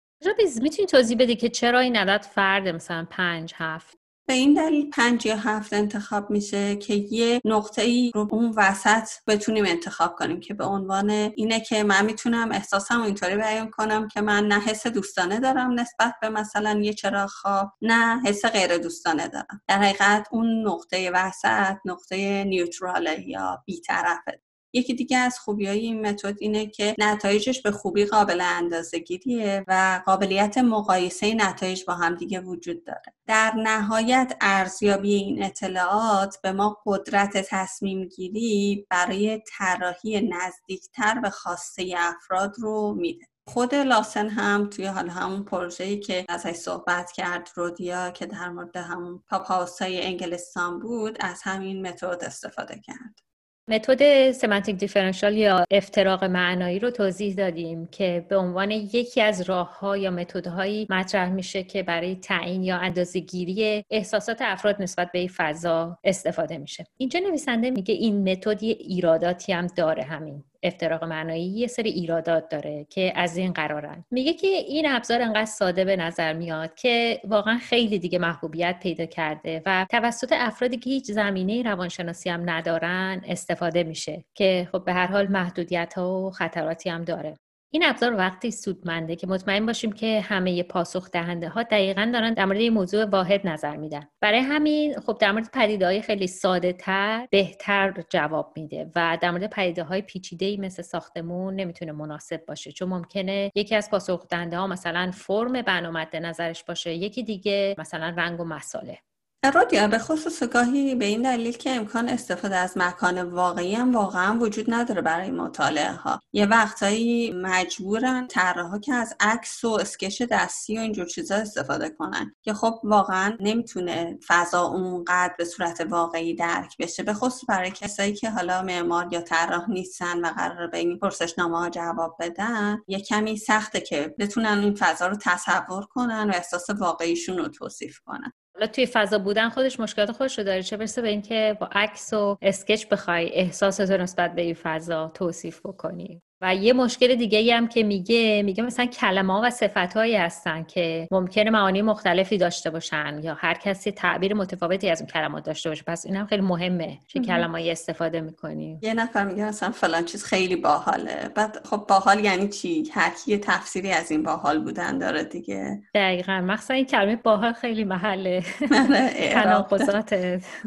می‌تونی 0.62 0.88
توضیح 0.88 1.18
بدی 1.18 1.36
که 1.36 1.50
چرا 1.50 1.80
این 1.80 1.96
عدد 1.96 2.22
فرده 2.22 2.72
مثلا 2.72 3.08
پنج 3.10 3.54
هفت؟ 3.56 3.98
به 4.28 4.34
این 4.34 4.54
دلیل 4.54 4.90
پنج 4.90 5.26
یا 5.26 5.36
هفت 5.36 5.74
انتخاب 5.74 6.30
میشه 6.30 6.76
که 6.76 6.94
یه 6.94 7.42
نقطه 7.46 7.82
ای 7.82 8.12
رو 8.16 8.28
اون 8.32 8.54
وسط 8.58 9.10
بتونیم 9.28 9.66
انتخاب 9.66 10.16
کنیم 10.16 10.40
که 10.40 10.54
به 10.54 10.66
عنوان 10.66 11.10
اینه 11.10 11.60
که 11.60 11.84
من 11.84 12.06
می‌تونم 12.06 12.52
احساسم 12.52 13.02
اینطوری 13.02 13.36
بیان 13.36 13.70
کنم 13.70 14.08
که 14.08 14.22
من 14.22 14.48
نه 14.48 14.60
حس 14.60 14.88
دوستانه 14.88 15.40
دارم 15.40 15.80
نسبت 15.80 16.14
به 16.22 16.30
مثلا 16.30 16.80
یه 16.82 16.94
چراغ 16.94 17.30
خواب 17.30 17.74
نه 17.82 18.22
حس 18.26 18.46
غیر 18.46 18.78
دوستانه 18.78 19.28
دارم. 19.28 19.62
در 19.68 19.78
حقیقت 19.78 20.28
اون 20.32 20.68
نقطه 20.68 21.12
وسط 21.12 21.78
نقطه 21.86 22.44
نیوتراله 22.44 23.30
یا 23.30 23.64
بیطرفه. 23.66 24.47
یکی 24.74 24.94
دیگه 24.94 25.18
از 25.18 25.40
خوبی 25.40 25.68
های 25.68 25.80
این 25.80 26.08
متد 26.08 26.36
اینه 26.40 26.68
که 26.68 26.96
نتایجش 27.00 27.62
به 27.62 27.72
خوبی 27.72 28.06
قابل 28.06 28.42
اندازه 28.42 29.00
گیریه 29.00 29.66
و 29.68 30.02
قابلیت 30.06 30.58
مقایسه 30.58 31.34
نتایج 31.34 31.84
با 31.86 31.94
هم 31.94 32.16
دیگه 32.16 32.40
وجود 32.40 32.84
داره. 32.84 33.14
در 33.28 33.54
نهایت 33.58 34.38
ارزیابی 34.42 35.14
این 35.14 35.44
اطلاعات 35.44 36.38
به 36.44 36.52
ما 36.52 36.78
قدرت 36.86 37.38
تصمیم 37.50 38.06
گیری 38.06 38.86
برای 38.90 39.42
طراحی 39.58 40.30
نزدیکتر 40.30 41.20
به 41.20 41.30
خواسته 41.30 41.96
افراد 41.98 42.56
رو 42.60 42.94
میده. 42.98 43.26
خود 43.48 43.76
لاسن 43.76 44.30
هم 44.30 44.70
توی 44.70 44.86
حال 44.86 45.10
همون 45.10 45.44
پروژه‌ای 45.44 46.00
که 46.00 46.26
ازش 46.30 46.52
صحبت 46.52 47.12
کرد 47.12 47.50
رودیا 47.56 48.12
که 48.12 48.26
در 48.26 48.50
مورد 48.50 48.76
همون 48.78 49.24
پاپاوسای 49.30 50.02
انگلستان 50.02 50.80
بود 50.80 51.18
از 51.20 51.42
همین 51.44 51.88
متد 51.88 52.24
استفاده 52.24 52.82
کرد. 52.86 53.27
متد 53.70 54.32
سمنتیک 54.32 54.76
دیفرنشال 54.76 55.38
یا 55.38 55.66
افتراق 55.72 56.24
معنایی 56.24 56.80
رو 56.80 56.92
توضیح 56.92 57.36
دادیم 57.36 57.88
که 57.88 58.26
به 58.30 58.38
عنوان 58.38 58.72
یکی 58.72 59.22
از 59.22 59.42
راه 59.42 59.80
ها 59.80 59.98
یا 59.98 60.12
متدهایی 60.12 60.88
مطرح 60.90 61.30
میشه 61.30 61.64
که 61.64 61.84
برای 61.84 62.16
تعیین 62.16 62.64
یا 62.64 62.78
اندازه 62.78 63.20
گیری 63.20 63.84
احساسات 63.92 64.38
افراد 64.42 64.82
نسبت 64.82 65.12
به 65.12 65.28
فضا 65.28 65.98
استفاده 66.04 66.58
میشه. 66.58 66.86
اینجا 66.98 67.20
نویسنده 67.20 67.72
میگه 67.72 67.94
این 67.94 68.32
متد 68.32 68.64
ایراداتی 68.64 69.54
هم 69.54 69.68
داره 69.68 70.04
همین. 70.04 70.44
افتراق 70.68 71.04
معنایی 71.04 71.46
یه 71.46 71.68
سری 71.68 71.90
ایرادات 71.90 72.50
داره 72.50 72.86
که 72.90 73.14
از 73.16 73.38
این 73.38 73.54
قرارن. 73.54 74.06
میگه 74.12 74.34
که 74.34 74.48
این 74.48 74.90
ابزار 74.90 75.22
انقدر 75.22 75.46
ساده 75.46 75.86
به 75.86 75.96
نظر 75.96 76.34
میاد 76.34 76.76
که 76.76 77.22
واقعا 77.24 77.58
خیلی 77.58 78.00
دیگه 78.00 78.20
محبوبیت 78.20 78.80
پیدا 78.82 79.06
کرده 79.06 79.62
و 79.66 79.86
توسط 79.90 80.34
افرادی 80.36 80.78
که 80.78 80.90
هیچ 80.90 81.12
زمینه 81.12 81.64
روانشناسی 81.64 82.30
هم 82.30 82.50
ندارن 82.50 83.22
استفاده 83.28 83.84
میشه 83.84 84.26
که 84.36 84.68
خب 84.72 84.86
به 84.86 84.94
هر 84.94 85.08
حال 85.08 85.28
محدودیت 85.28 85.94
ها 85.94 86.22
و 86.22 86.32
خطراتی 86.32 86.90
هم 86.90 87.04
داره. 87.04 87.38
این 87.72 87.86
ابزار 87.86 88.16
وقتی 88.16 88.52
سودمنده 88.52 89.16
که 89.16 89.28
مطمئن 89.28 89.66
باشیم 89.66 89.92
که 89.92 90.22
همه 90.22 90.64
پاسخ 90.64 91.12
دهنده 91.12 91.50
ها 91.50 91.64
دقیقا 91.64 92.10
دارن 92.14 92.34
در 92.34 92.46
مورد 92.46 92.62
موضوع 92.62 93.06
واحد 93.06 93.48
نظر 93.48 93.76
میدن. 93.76 94.08
برای 94.22 94.40
همین 94.40 95.00
خب 95.00 95.18
در 95.22 95.32
مورد 95.32 95.50
پدیده 95.54 95.86
های 95.86 96.02
خیلی 96.02 96.28
ساده 96.28 96.74
تر 96.74 97.28
بهتر 97.32 98.04
جواب 98.10 98.54
میده 98.56 98.92
و 98.96 99.18
در 99.22 99.32
مورد 99.32 99.50
پدیده 99.50 99.84
های 99.84 100.02
پیچیده 100.02 100.46
ای 100.46 100.58
مثل 100.58 100.82
ساختمون 100.82 101.56
نمی‌تونه 101.56 101.92
مناسب 101.92 102.46
باشه 102.46 102.72
چون 102.72 102.90
ممکنه 102.90 103.52
یکی 103.56 103.76
از 103.76 103.90
پاسخ 103.90 104.28
دهنده 104.28 104.58
ها 104.58 104.68
مثلا 104.68 105.12
فرم 105.12 105.62
برنامه 105.62 106.08
نظرش 106.14 106.64
باشه 106.64 106.94
یکی 106.94 107.24
دیگه 107.24 107.76
مثلا 107.78 108.14
رنگ 108.18 108.40
و 108.40 108.44
مساله. 108.44 108.98
رادیا 109.44 109.88
به 109.88 110.00
خصوص 110.00 110.44
گاهی 110.44 110.96
به 110.96 111.06
این 111.06 111.22
دلیل 111.22 111.58
که 111.58 111.76
امکان 111.76 112.10
استفاده 112.10 112.56
از 112.56 112.78
مکان 112.78 113.22
واقعی 113.22 113.76
هم 113.76 113.96
واقعا 113.96 114.38
وجود 114.40 114.74
نداره 114.74 115.02
برای 115.02 115.32
مطالعه 115.32 115.92
ها 115.92 116.20
یه 116.34 116.46
وقتایی 116.46 117.32
مجبورن 117.32 118.28
طراحا 118.28 118.80
که 118.80 118.94
از 118.94 119.16
عکس 119.20 119.64
و 119.64 119.70
اسکش 119.70 120.22
دستی 120.22 120.78
و 120.78 120.82
اینجور 120.82 121.06
چیزا 121.06 121.36
استفاده 121.36 121.90
کنن 121.90 122.36
که 122.42 122.54
خب 122.54 122.80
واقعا 122.84 123.38
نمی‌تونه 123.40 124.20
فضا 124.28 124.62
اونقدر 124.62 125.34
به 125.38 125.46
صورت 125.46 125.82
واقعی 125.90 126.36
درک 126.36 126.78
بشه. 126.80 127.04
به 127.04 127.14
خصوص 127.14 127.44
برای 127.48 127.72
کسایی 127.72 128.14
که 128.14 128.30
حالا 128.30 128.62
معمار 128.62 129.08
یا 129.12 129.22
طراح 129.22 129.70
نیستن 129.72 130.26
و 130.26 130.28
قرار 130.28 130.68
به 130.68 130.78
این 130.78 131.00
پرسشنامه 131.00 131.60
ها 131.60 131.70
جواب 131.70 132.18
بدن 132.20 132.84
یه 132.88 133.00
کمی 133.00 133.38
سخته 133.38 133.82
که 133.82 134.16
بتونن 134.20 134.60
این 134.60 134.76
فضا 134.76 135.08
رو 135.08 135.18
تصور 135.22 135.86
کنن 135.86 136.30
و 136.30 136.34
احساس 136.34 136.70
واقعیشون 136.70 137.38
رو 137.38 137.48
توصیف 137.48 138.00
کنن. 138.00 138.34
حالا 138.58 138.68
توی 138.68 138.86
فضا 138.86 139.18
بودن 139.20 139.50
خودش 139.50 139.80
مشکلات 139.80 140.12
خودش 140.12 140.38
رو 140.38 140.44
داره. 140.44 140.64
چه 140.64 140.78
برسه 140.78 141.02
به 141.02 141.08
اینکه 141.08 141.58
با 141.60 141.70
عکس 141.72 142.14
و 142.14 142.38
اسکچ 142.42 142.88
بخوای 142.88 143.30
احساس 143.34 143.82
نسبت 143.82 144.36
به 144.36 144.42
این 144.42 144.54
فضا 144.54 145.12
توصیف 145.14 145.60
بکنی. 145.66 146.22
و 146.42 146.56
یه 146.56 146.74
مشکل 146.74 147.16
دیگه 147.16 147.56
هم 147.56 147.68
که 147.68 147.84
میگه 147.84 148.42
میگه 148.46 148.64
مثلا 148.64 148.86
کلمه 148.86 149.34
ها 149.34 149.42
و 149.44 149.50
صفت 149.50 149.98
هایی 149.98 150.16
هستن 150.16 150.64
که 150.64 151.08
ممکنه 151.12 151.50
معانی 151.50 151.82
مختلفی 151.82 152.38
داشته 152.38 152.70
باشن 152.70 153.20
یا 153.24 153.34
هر 153.34 153.54
کسی 153.54 153.92
تعبیر 153.92 154.34
متفاوتی 154.34 154.90
از 154.90 155.02
اون 155.02 155.10
کلمات 155.10 155.44
داشته 155.44 155.70
باشه. 155.70 155.84
پس 155.88 156.06
این 156.06 156.16
هم 156.16 156.26
خیلی 156.26 156.42
مهمه 156.42 156.98
چه 157.08 157.20
کلمایی 157.20 157.72
استفاده 157.72 158.22
می‌کنی 158.22 158.80
یه 158.82 158.94
نفر 158.94 159.26
میگه 159.26 159.46
مثلا 159.46 159.72
فلان 159.72 160.06
چیز 160.06 160.24
خیلی 160.24 160.56
باحاله. 160.56 161.30
بعد 161.36 161.68
خب 161.68 161.86
باحال 161.90 162.26
یعنی 162.26 162.48
چی؟ 162.50 162.90
هر 162.94 163.12
کی 163.26 163.38
تفسیری 163.38 163.92
از 163.92 164.12
این 164.12 164.24
باحال 164.24 164.60
بودن 164.60 164.98
داره 164.98 165.24
دیگه. 165.24 165.82
دقیقا. 165.96 166.42
مخصوصا 166.42 166.74
این 166.74 166.86
کلمه 166.86 167.16
باحال 167.16 167.54
خیلی 167.54 167.84
محله. 167.84 168.44
تناقضات. 169.34 170.14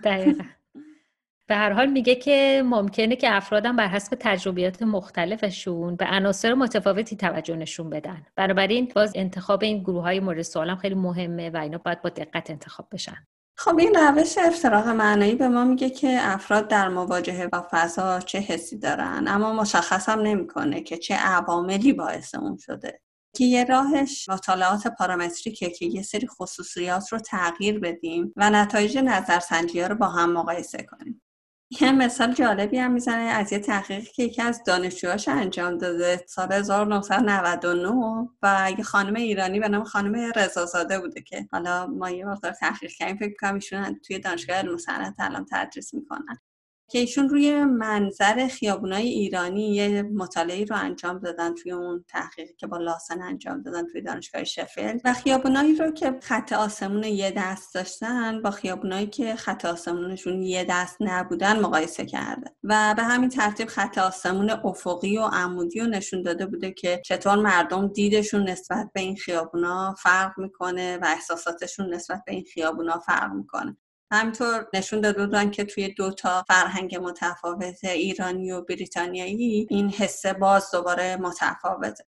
دقیقا. 0.04 0.44
به 1.50 1.56
هر 1.56 1.72
حال 1.72 1.86
میگه 1.86 2.14
که 2.14 2.62
ممکنه 2.66 3.16
که 3.16 3.36
افرادم 3.36 3.76
بر 3.76 3.88
حسب 3.88 4.16
تجربیات 4.20 4.82
مختلفشون 4.82 5.96
به 5.96 6.06
عناصر 6.10 6.54
متفاوتی 6.54 7.16
توجه 7.16 7.56
نشون 7.56 7.90
بدن. 7.90 8.26
بنابراین 8.36 8.92
باز 8.94 9.12
انتخاب 9.14 9.62
این 9.62 9.82
گروه 9.82 10.02
های 10.02 10.20
مورد 10.20 10.42
سوالم 10.42 10.76
خیلی 10.76 10.94
مهمه 10.94 11.50
و 11.50 11.56
اینا 11.56 11.78
باید 11.78 12.02
با 12.02 12.10
دقت 12.10 12.50
انتخاب 12.50 12.88
بشن. 12.92 13.26
خب 13.58 13.78
این 13.78 13.94
روش 13.94 14.38
افتراق 14.38 14.88
معنایی 14.88 15.34
به 15.34 15.48
ما 15.48 15.64
میگه 15.64 15.90
که 15.90 16.18
افراد 16.20 16.68
در 16.68 16.88
مواجهه 16.88 17.46
با 17.46 17.66
فضا 17.70 18.20
چه 18.20 18.38
حسی 18.38 18.78
دارن 18.78 19.24
اما 19.28 19.52
مشخص 19.52 20.08
هم 20.08 20.20
نمی‌کنه 20.20 20.80
که 20.80 20.96
چه 20.96 21.14
عواملی 21.14 21.92
باعث 21.92 22.34
اون 22.34 22.56
شده. 22.56 23.00
که 23.36 23.44
یه 23.44 23.64
راهش 23.64 24.28
مطالعات 24.28 24.86
پارامتریکه 24.86 25.70
که 25.70 25.86
یه 25.86 26.02
سری 26.02 26.26
خصوصیات 26.26 27.12
رو 27.12 27.18
تغییر 27.18 27.78
بدیم 27.78 28.32
و 28.36 28.50
نتایج 28.50 28.98
نظرسنجی 28.98 29.80
ها 29.80 29.86
رو 29.86 29.94
با 29.94 30.06
هم 30.06 30.32
مقایسه 30.32 30.82
کنیم. 30.82 31.19
یه 31.70 31.92
مثال 31.92 32.32
جالبی 32.34 32.78
هم 32.78 32.92
می‌زنه 32.92 33.22
از 33.22 33.52
یه 33.52 33.58
تحقیقی 33.58 34.06
که 34.14 34.22
یکی 34.22 34.42
از 34.42 34.64
دانشجوهاش 34.64 35.28
انجام 35.28 35.78
داده 35.78 36.24
سال 36.28 36.52
1999 36.52 38.28
و 38.42 38.72
یه 38.78 38.84
خانم 38.84 39.14
ایرانی 39.14 39.60
به 39.60 39.68
نام 39.68 39.84
خانم 39.84 40.32
رضازاده 40.36 41.00
بوده 41.00 41.20
که 41.22 41.48
حالا 41.52 41.86
ما 41.86 42.10
یه 42.10 42.24
مقدار 42.24 42.52
تحقیق 42.52 42.90
کردیم. 42.90 43.16
فکر 43.16 43.34
کنم 43.40 43.54
ایشون 43.54 44.00
توی 44.06 44.18
دانشگاه 44.18 44.56
علم 44.56 44.76
الان 45.18 45.46
تدریس 45.52 45.94
می‌کنن. 45.94 46.38
که 46.90 46.98
ایشون 46.98 47.28
روی 47.28 47.64
منظر 47.64 48.48
خیابونای 48.48 49.08
ایرانی 49.08 49.74
یه 49.74 50.02
مطالعه 50.02 50.64
رو 50.64 50.76
انجام 50.76 51.18
دادن 51.18 51.54
توی 51.54 51.72
اون 51.72 52.04
تحقیقی 52.08 52.54
که 52.54 52.66
با 52.66 52.76
لاسن 52.76 53.22
انجام 53.22 53.62
دادن 53.62 53.86
توی 53.86 54.00
دانشگاه 54.02 54.44
شفیلد. 54.44 55.00
و 55.04 55.12
خیابونایی 55.12 55.76
رو 55.76 55.90
که 55.90 56.18
خط 56.22 56.52
آسمون 56.52 57.04
یه 57.04 57.32
دست 57.36 57.74
داشتن 57.74 58.42
با 58.42 58.50
خیابونایی 58.50 59.06
که 59.06 59.36
خط 59.36 59.64
آسمونشون 59.64 60.42
یه 60.42 60.66
دست 60.68 60.96
نبودن 61.00 61.60
مقایسه 61.60 62.06
کرده. 62.06 62.50
و 62.64 62.94
به 62.96 63.02
همین 63.02 63.28
ترتیب 63.28 63.68
خط 63.68 63.98
آسمون 63.98 64.50
افقی 64.50 65.18
و 65.18 65.22
عمودی 65.22 65.80
رو 65.80 65.86
نشون 65.86 66.22
داده 66.22 66.46
بوده 66.46 66.72
که 66.72 67.02
چطور 67.04 67.36
مردم 67.36 67.88
دیدشون 67.88 68.48
نسبت 68.48 68.90
به 68.94 69.00
این 69.00 69.16
خیابونا 69.16 69.94
فرق 69.98 70.38
می‌کنه 70.38 70.98
و 70.98 71.04
احساساتشون 71.04 71.94
نسبت 71.94 72.22
به 72.26 72.32
این 72.32 72.44
خیابونا 72.54 72.98
فرق 72.98 73.32
می‌کنه. 73.32 73.76
همینطور 74.12 74.66
نشون 74.74 75.00
داده 75.00 75.26
بودن 75.26 75.50
که 75.50 75.64
توی 75.64 75.88
دو 75.88 76.12
تا 76.12 76.44
فرهنگ 76.48 76.96
متفاوت 77.02 77.84
ایرانی 77.84 78.52
و 78.52 78.60
بریتانیایی 78.60 79.66
این 79.70 79.90
حسه 79.90 80.32
باز 80.32 80.70
دوباره 80.72 81.16
متفاوته. 81.16 82.04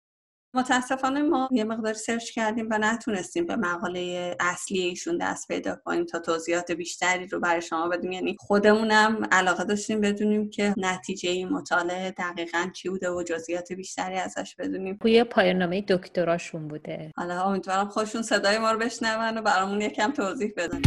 متاسفانه 0.54 1.22
ما 1.22 1.48
یه 1.52 1.64
مقدار 1.64 1.92
سرچ 1.92 2.30
کردیم 2.30 2.68
و 2.70 2.78
نتونستیم 2.78 3.46
به 3.46 3.56
مقاله 3.56 4.36
اصلی 4.40 4.80
ایشون 4.80 5.18
دست 5.18 5.48
پیدا 5.48 5.76
کنیم 5.84 6.04
تا 6.04 6.18
توضیحات 6.18 6.72
بیشتری 6.72 7.26
رو 7.26 7.40
برای 7.40 7.62
شما 7.62 7.88
بدیم. 7.88 8.12
یعنی 8.12 8.36
خودمونم 8.40 9.28
علاقه 9.32 9.64
داشتیم 9.64 10.00
بدونیم 10.00 10.50
که 10.50 10.74
نتیجه 10.76 11.30
این 11.30 11.48
مطالعه 11.48 12.10
دقیقا 12.10 12.70
چی 12.74 12.88
بوده 12.88 13.10
و 13.10 13.22
جزئیات 13.22 13.72
بیشتری 13.72 14.16
ازش 14.16 14.56
بدونیم. 14.58 14.98
توی 15.02 15.24
پایاننامه 15.24 15.80
دکتراشون 15.88 16.68
بوده. 16.68 17.12
حالا 17.16 17.42
امیدوارم 17.42 17.88
خودشون 17.88 18.22
صدای 18.22 18.58
ما 18.58 18.72
رو 18.72 18.78
بشنون 18.78 19.38
و 19.38 19.42
برامون 19.42 19.80
یکم 19.80 20.12
توضیح 20.12 20.52
بدن. 20.56 20.82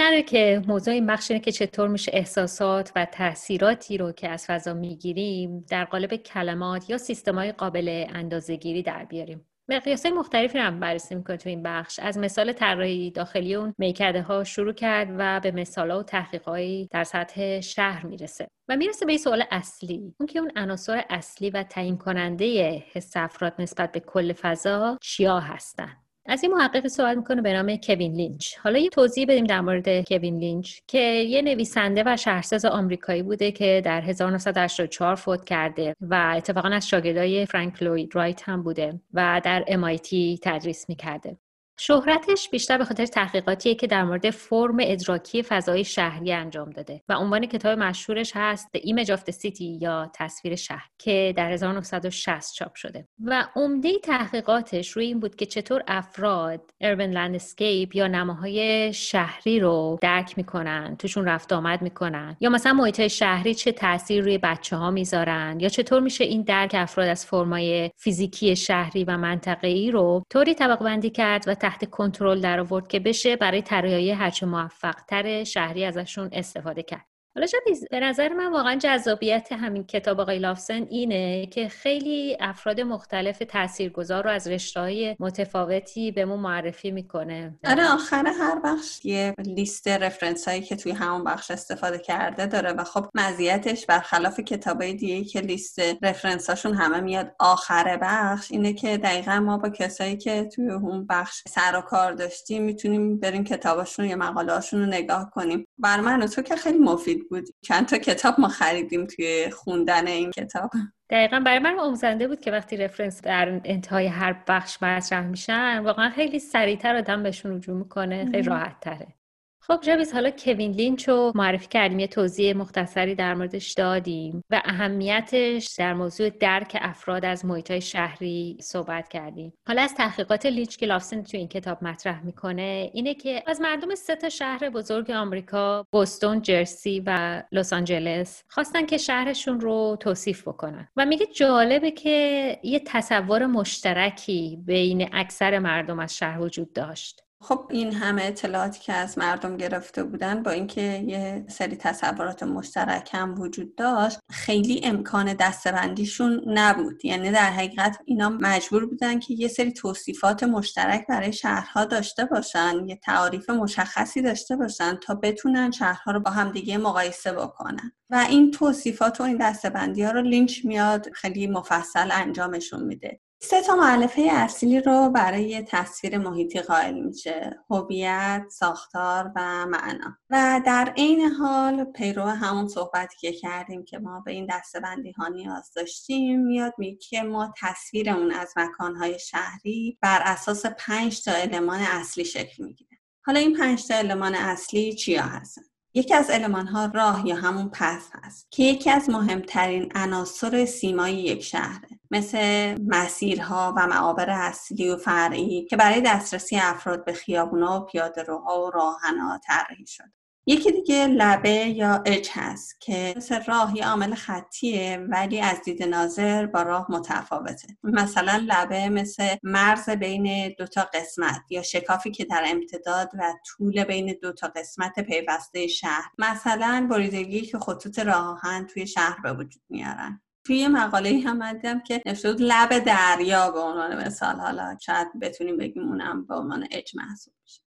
نره 0.00 0.22
که 0.22 0.62
موضوع 0.66 0.94
این 0.94 1.06
بخش 1.06 1.30
اینه 1.30 1.42
که 1.42 1.52
چطور 1.52 1.88
میشه 1.88 2.10
احساسات 2.14 2.92
و 2.96 3.04
تاثیراتی 3.04 3.98
رو 3.98 4.12
که 4.12 4.28
از 4.28 4.46
فضا 4.46 4.74
می‌گیریم 4.74 5.64
در 5.68 5.84
قالب 5.84 6.16
کلمات 6.16 6.90
یا 6.90 6.98
های 7.34 7.52
قابل 7.52 8.06
اندازهگیری 8.08 8.82
در 8.82 9.04
بیاریم. 9.04 9.46
مقیاس 9.68 10.06
مختلفی 10.06 10.58
رو 10.58 10.64
هم 10.64 10.80
بررسی 10.80 11.14
می‌کنه 11.14 11.36
تو 11.36 11.48
این 11.48 11.62
بخش. 11.62 11.98
از 11.98 12.18
مثال 12.18 12.52
طراحی 12.52 13.10
داخلی 13.10 13.54
اون 13.54 13.74
می‌کرده 13.78 14.22
ها 14.22 14.44
شروع 14.44 14.72
کرد 14.72 15.08
و 15.18 15.40
به 15.40 15.50
مثال 15.50 15.90
و 15.90 16.02
تحقیقهایی 16.02 16.88
در 16.90 17.04
سطح 17.04 17.60
شهر 17.60 18.06
می‌رسه 18.06 18.48
و 18.68 18.76
می‌رسه 18.76 19.06
به 19.06 19.16
سوال 19.16 19.44
اصلی. 19.50 20.14
اون 20.20 20.26
که 20.26 20.38
اون 20.38 20.52
عناصر 20.56 21.04
اصلی 21.10 21.50
و 21.50 21.62
تعیین 21.62 21.98
کننده 21.98 22.78
حس 22.92 23.16
افراد 23.16 23.54
نسبت 23.58 23.92
به 23.92 24.00
کل 24.00 24.32
فضا 24.32 24.98
چیا 25.02 25.40
هستن؟ 25.40 25.96
از 26.26 26.42
این 26.42 26.52
محقق 26.52 26.86
سوال 26.86 27.14
می‌کنه 27.14 27.42
به 27.42 27.52
نام 27.52 27.76
کوین 27.76 28.12
لینچ. 28.12 28.58
حالا 28.58 28.78
یه 28.78 28.88
توضیح 28.88 29.26
بدیم 29.28 29.44
در 29.44 29.60
مورد 29.60 30.04
کوین 30.08 30.38
لینچ 30.38 30.78
که 30.86 30.98
یه 30.98 31.42
نویسنده 31.42 32.02
و 32.06 32.16
شهرساز 32.16 32.64
آمریکایی 32.64 33.22
بوده 33.22 33.52
که 33.52 33.82
در 33.84 34.00
1984 34.00 35.14
فوت 35.14 35.44
کرده 35.44 35.94
و 36.00 36.34
اتفاقا 36.36 36.68
از 36.68 36.88
شاگردای 36.88 37.46
فرانک 37.46 37.82
لوید 37.82 38.14
رایت 38.14 38.48
هم 38.48 38.62
بوده 38.62 39.00
و 39.14 39.40
در 39.44 39.64
MIT 39.68 40.38
تدریس 40.42 40.88
می‌کرده. 40.88 41.36
شهرتش 41.82 42.48
بیشتر 42.48 42.78
به 42.78 42.84
خاطر 42.84 43.06
تحقیقاتیه 43.06 43.74
که 43.74 43.86
در 43.86 44.04
مورد 44.04 44.30
فرم 44.30 44.76
ادراکی 44.80 45.42
فضای 45.42 45.84
شهری 45.84 46.32
انجام 46.32 46.70
داده 46.70 47.02
و 47.08 47.14
عنوان 47.14 47.46
کتاب 47.46 47.78
مشهورش 47.78 48.32
هست 48.34 48.68
The 48.76 48.80
Image 48.80 49.08
of 49.08 49.20
the 49.20 49.32
City 49.32 49.82
یا 49.82 50.10
تصویر 50.14 50.56
شهر 50.56 50.88
که 50.98 51.34
در 51.36 51.52
1960 51.52 52.54
چاپ 52.54 52.74
شده. 52.74 53.08
و 53.24 53.46
عمده 53.56 53.98
تحقیقاتش 53.98 54.90
روی 54.90 55.06
این 55.06 55.20
بود 55.20 55.36
که 55.36 55.46
چطور 55.46 55.82
افراد 55.88 56.60
Urban 56.82 57.14
Landscape 57.14 57.94
یا 57.94 58.06
نماهای 58.06 58.92
شهری 58.92 59.60
رو 59.60 59.98
درک 60.02 60.38
می‌کنن 60.38 60.96
توشون 60.98 61.24
رفت 61.24 61.52
آمد 61.52 61.82
می‌کنن. 61.82 62.36
یا 62.40 62.50
مثلا 62.50 62.72
محیط 62.72 63.06
شهری 63.06 63.54
چه 63.54 63.72
تاثیر 63.72 64.24
روی 64.24 64.38
بچه 64.38 64.76
ها 64.76 64.90
می‌ذارن 64.90 65.60
یا 65.60 65.68
چطور 65.68 66.00
میشه 66.00 66.24
این 66.24 66.42
درک 66.42 66.70
افراد 66.74 67.08
از 67.08 67.26
فرمای 67.26 67.90
فیزیکی 67.96 68.56
شهری 68.56 69.04
و 69.04 69.16
منطقه‌ای 69.16 69.90
رو 69.90 70.24
طوری 70.30 70.54
طبق 70.54 70.78
بندی 70.78 71.10
کرد 71.10 71.44
و 71.46 71.54
تحت 71.70 71.90
کنترل 71.90 72.40
در 72.40 72.60
آورد 72.60 72.88
که 72.88 73.00
بشه 73.00 73.36
برای 73.36 73.62
طراحی 73.62 74.10
هرچه 74.10 74.46
موفق 74.46 74.94
تر 75.08 75.44
شهری 75.44 75.84
ازشون 75.84 76.28
استفاده 76.32 76.82
کرد. 76.82 77.09
حالا 77.34 77.46
شبیز 77.46 77.84
به 77.90 78.00
نظر 78.00 78.28
من 78.28 78.52
واقعا 78.52 78.76
جذابیت 78.76 79.48
همین 79.52 79.84
کتاب 79.84 80.20
آقای 80.20 80.38
لافسن 80.38 80.86
اینه 80.90 81.46
که 81.46 81.68
خیلی 81.68 82.36
افراد 82.40 82.80
مختلف 82.80 83.42
تاثیرگذار 83.48 84.24
رو 84.24 84.30
از 84.30 84.48
رشته 84.48 85.16
متفاوتی 85.20 86.10
به 86.10 86.24
معرفی 86.24 86.90
می‌کنه. 86.90 87.58
آره 87.64 87.92
آخر 87.94 88.26
هر 88.26 88.60
بخش 88.64 89.04
یه 89.04 89.34
لیست 89.38 89.88
رفرنس 89.88 90.48
هایی 90.48 90.62
که 90.62 90.76
توی 90.76 90.92
همون 90.92 91.24
بخش 91.24 91.50
استفاده 91.50 91.98
کرده 91.98 92.46
داره 92.46 92.72
و 92.72 92.84
خب 92.84 93.06
مزیتش 93.14 93.86
برخلاف 93.86 94.40
کتابای 94.40 94.94
دیگه 94.94 95.24
که 95.24 95.40
لیست 95.40 95.78
رفرنس 96.02 96.50
هاشون 96.50 96.74
همه 96.74 97.00
میاد. 97.00 97.34
آخر 97.38 97.98
بخش 98.02 98.52
اینه 98.52 98.72
که 98.72 98.96
دقیقا 98.96 99.40
ما 99.40 99.58
با 99.58 99.68
کسایی 99.68 100.16
که 100.16 100.44
توی 100.44 100.70
اون 100.70 101.06
بخش 101.06 101.42
سر 101.48 101.76
و 101.78 101.80
کار 101.80 102.12
داشتیم 102.12 102.62
می‌تونیم 102.62 103.20
بریم 103.20 103.44
کتاباشون 103.44 104.06
یا 104.06 104.16
مقاله 104.16 104.52
هاشون 104.52 104.80
رو 104.80 104.86
نگاه 104.86 105.30
کنیم. 105.30 105.66
بر 105.78 106.00
من 106.00 106.26
تو 106.26 106.42
که 106.42 106.56
خیلی 106.56 106.78
مفید 106.78 107.19
بود. 107.28 107.44
چند 107.62 107.86
تا 107.86 107.98
کتاب 107.98 108.34
ما 108.40 108.48
خریدیم 108.48 109.06
توی 109.06 109.50
خوندن 109.50 110.06
این 110.06 110.30
کتاب. 110.30 110.70
دقیقا 111.10 111.40
برای 111.40 111.58
من 111.58 111.78
آموزنده 111.78 112.28
بود 112.28 112.40
که 112.40 112.50
وقتی 112.50 112.76
reference 112.76 113.22
در 113.22 113.60
انتهای 113.64 114.06
هر 114.06 114.42
بخش 114.48 114.82
مطرح 114.82 115.26
میشن 115.26 115.78
واقعا 115.78 116.10
خیلی 116.10 116.38
سریعتر 116.38 116.96
آدم 116.96 117.22
بهشون 117.22 117.56
رجوع 117.56 117.76
می‌کنه 117.76 118.24
خیلی 118.24 118.42
راحت 118.42 118.80
تره 118.80 119.19
خب 119.62 119.80
جویز 119.82 120.12
حالا 120.12 120.30
کوین 120.30 120.72
لینچ 120.72 121.08
رو 121.08 121.32
معرفی 121.34 121.66
کردیم 121.68 121.98
یه 121.98 122.06
توضیح 122.06 122.56
مختصری 122.56 123.14
در 123.14 123.34
موردش 123.34 123.72
دادیم 123.72 124.44
و 124.50 124.62
اهمیتش 124.64 125.74
در 125.78 125.94
موضوع 125.94 126.30
درک 126.30 126.78
افراد 126.80 127.24
از 127.24 127.44
محیط 127.44 127.78
شهری 127.78 128.56
صحبت 128.60 129.08
کردیم. 129.08 129.52
حالا 129.66 129.82
از 129.82 129.94
تحقیقات 129.94 130.46
لینچ 130.46 130.76
که 130.76 130.86
لاوسن 130.86 131.22
تو 131.22 131.36
این 131.36 131.48
کتاب 131.48 131.84
مطرح 131.84 132.24
می‌کنه 132.24 132.90
اینه 132.94 133.14
که 133.14 133.42
از 133.46 133.60
مردم 133.60 133.94
سه 133.94 134.16
تا 134.16 134.28
شهر 134.28 134.70
بزرگ 134.70 135.10
آمریکا 135.10 135.86
بوستون 135.92 136.42
جرسی 136.42 137.02
و 137.06 137.42
لس 137.52 137.72
آنجلس 137.72 138.44
خواستن 138.48 138.86
که 138.86 138.98
شهرشون 138.98 139.60
رو 139.60 139.96
توصیف 140.00 140.48
بکنن 140.48 140.88
و 140.96 141.06
میگه 141.06 141.26
جالبه 141.26 141.90
که 141.90 142.58
یه 142.62 142.82
تصور 142.86 143.46
مشترکی 143.46 144.58
بین 144.66 145.08
اکثر 145.12 145.58
مردم 145.58 145.98
از 145.98 146.16
شهر 146.16 146.40
وجود 146.40 146.72
داشت. 146.72 147.22
خب 147.42 147.66
این 147.70 147.92
همه 147.92 148.22
اطلاعاتی 148.24 148.80
که 148.80 148.92
از 148.92 149.18
مردم 149.18 149.56
گرفته 149.56 150.04
بودن 150.04 150.42
با 150.42 150.50
اینکه 150.50 151.04
یه 151.06 151.44
سری 151.48 151.76
تصورات 151.76 152.42
مشترک 152.42 153.10
هم 153.12 153.40
وجود 153.40 153.74
داشت 153.74 154.18
خیلی 154.30 154.80
امکان 154.84 155.34
دستبندیشون 155.34 156.42
نبود. 156.46 157.04
یعنی 157.04 157.30
در 157.30 157.50
حقیقت 157.50 157.98
اینا 158.04 158.28
مجبور 158.28 158.86
بودن 158.86 159.18
که 159.18 159.34
یه 159.34 159.48
سری 159.48 159.72
توصیفات 159.72 160.42
مشترک 160.42 161.06
برای 161.08 161.32
شهرها 161.32 161.84
داشته 161.84 162.24
باشن 162.24 162.84
یه 162.86 162.96
تعاریف 162.96 163.50
مشخصی 163.50 164.22
داشته 164.22 164.56
باشن 164.56 164.96
تا 164.96 165.14
بتونن 165.14 165.70
شهرها 165.70 166.12
رو 166.12 166.20
با 166.20 166.30
هم 166.30 166.52
دیگه 166.52 166.78
مقایسه 166.78 167.32
بکنن. 167.32 167.92
و 168.10 168.26
این 168.30 168.50
توصیفات 168.50 169.20
و 169.20 169.24
این 169.24 169.36
دستبندی 169.36 170.02
ها 170.02 170.10
رو 170.10 170.22
لینچ 170.22 170.64
میاد 170.64 171.12
خیلی 171.12 171.46
مفصل 171.46 172.08
انجامشون 172.12 172.84
میده. 172.84 173.20
سه 173.42 173.62
تا 173.62 173.76
معلفه 173.76 174.28
اصلی 174.30 174.80
رو 174.80 175.10
برای 175.10 175.62
تصویر 175.62 176.18
محیطی 176.18 176.60
قائل 176.60 176.94
میشه 176.94 177.64
هویت، 177.70 178.44
ساختار 178.50 179.32
و 179.36 179.66
معنا. 179.66 180.16
و 180.30 180.60
در 180.66 180.92
عین 180.96 181.20
حال 181.20 181.84
پیرو 181.84 182.22
همون 182.22 182.68
صحبتی 182.68 183.16
که 183.20 183.32
کردیم 183.32 183.84
که 183.84 183.98
ما 183.98 184.20
به 184.20 184.32
این 184.32 184.46
دستبندی 184.50 185.10
ها 185.10 185.28
نیاز 185.28 185.72
داشتیم 185.76 186.40
میاد 186.40 186.74
میگه 186.78 186.98
که 186.98 187.22
ما 187.22 187.54
تصویرمون 187.60 188.32
از 188.32 188.54
مکانهای 188.56 189.18
شهری 189.18 189.98
بر 190.02 190.22
اساس 190.24 190.66
پنج 190.66 191.24
تا 191.24 191.32
المان 191.32 191.80
اصلی 191.80 192.24
شکل 192.24 192.64
می‌گیره. 192.64 192.98
حالا 193.26 193.40
این 193.40 193.56
پنج 193.56 193.88
تا 193.88 193.94
المان 193.94 194.34
اصلی 194.34 194.94
چیا 194.94 195.22
هستن؟ 195.22 195.62
یکی 195.94 196.14
از 196.14 196.30
علمان 196.30 196.66
ها 196.66 196.90
راه 196.94 197.26
یا 197.26 197.36
همون 197.36 197.70
پس 197.72 198.10
هست 198.12 198.46
که 198.50 198.62
یکی 198.62 198.90
از 198.90 199.10
مهمترین 199.10 199.92
عناصر 199.94 200.64
سیمایی 200.64 201.16
یک 201.16 201.42
شهره 201.42 201.88
مثل 202.10 202.74
مسیرها 202.86 203.74
و 203.76 203.86
معابر 203.86 204.30
اصلی 204.30 204.90
و 204.90 204.96
فرعی 204.96 205.64
که 205.64 205.76
برای 205.76 206.00
دسترسی 206.00 206.56
افراد 206.56 207.04
به 207.04 207.12
خیابونا 207.12 207.80
و 207.80 207.84
پیاده 207.84 208.22
روها 208.22 208.66
و 208.66 208.70
راهنها 208.70 209.38
طراحی 209.38 209.86
شد 209.86 210.19
یکی 210.50 210.72
دیگه 210.72 211.06
لبه 211.06 211.50
یا 211.50 212.02
اج 212.06 212.28
هست 212.32 212.80
که 212.80 213.14
مثل 213.16 213.44
راه 213.44 213.76
یا 213.76 213.86
عامل 213.86 214.14
خطیه 214.14 215.06
ولی 215.08 215.40
از 215.40 215.62
دید 215.62 215.82
ناظر 215.82 216.46
با 216.46 216.62
راه 216.62 216.86
متفاوته. 216.88 217.68
مثلا 217.82 218.44
لبه 218.46 218.88
مثل 218.88 219.36
مرز 219.42 219.90
بین 219.90 220.54
دو 220.58 220.66
تا 220.66 220.88
قسمت 220.94 221.40
یا 221.50 221.62
شکافی 221.62 222.10
که 222.10 222.24
در 222.24 222.44
امتداد 222.46 223.10
و 223.18 223.32
طول 223.46 223.84
بین 223.84 224.18
دو 224.22 224.32
تا 224.32 224.48
قسمت 224.48 225.00
پیوسته 225.00 225.66
شهر. 225.66 226.10
مثلا 226.18 226.86
بریدگی 226.90 227.40
که 227.40 227.58
خطوط 227.58 227.98
راه 227.98 228.40
توی 228.74 228.86
شهر 228.86 229.20
به 229.22 229.32
وجود 229.32 229.62
میارن. 229.68 230.20
توی 230.44 230.68
مقاله 230.68 231.20
هم 231.26 231.52
دیدم 231.52 231.80
که 231.80 232.02
نوشته 232.06 232.28
لب 232.28 232.78
دریا 232.78 233.50
به 233.50 233.60
عنوان 233.60 234.06
مثال. 234.06 234.36
حالا 234.36 234.76
شاید 234.80 235.20
بتونیم 235.20 235.56
بگیم 235.56 235.88
اونم 235.88 236.26
به 236.26 236.34
عنوان 236.34 236.68
اج 236.70 236.96
محسوب 236.96 237.34
میشه. 237.42 237.69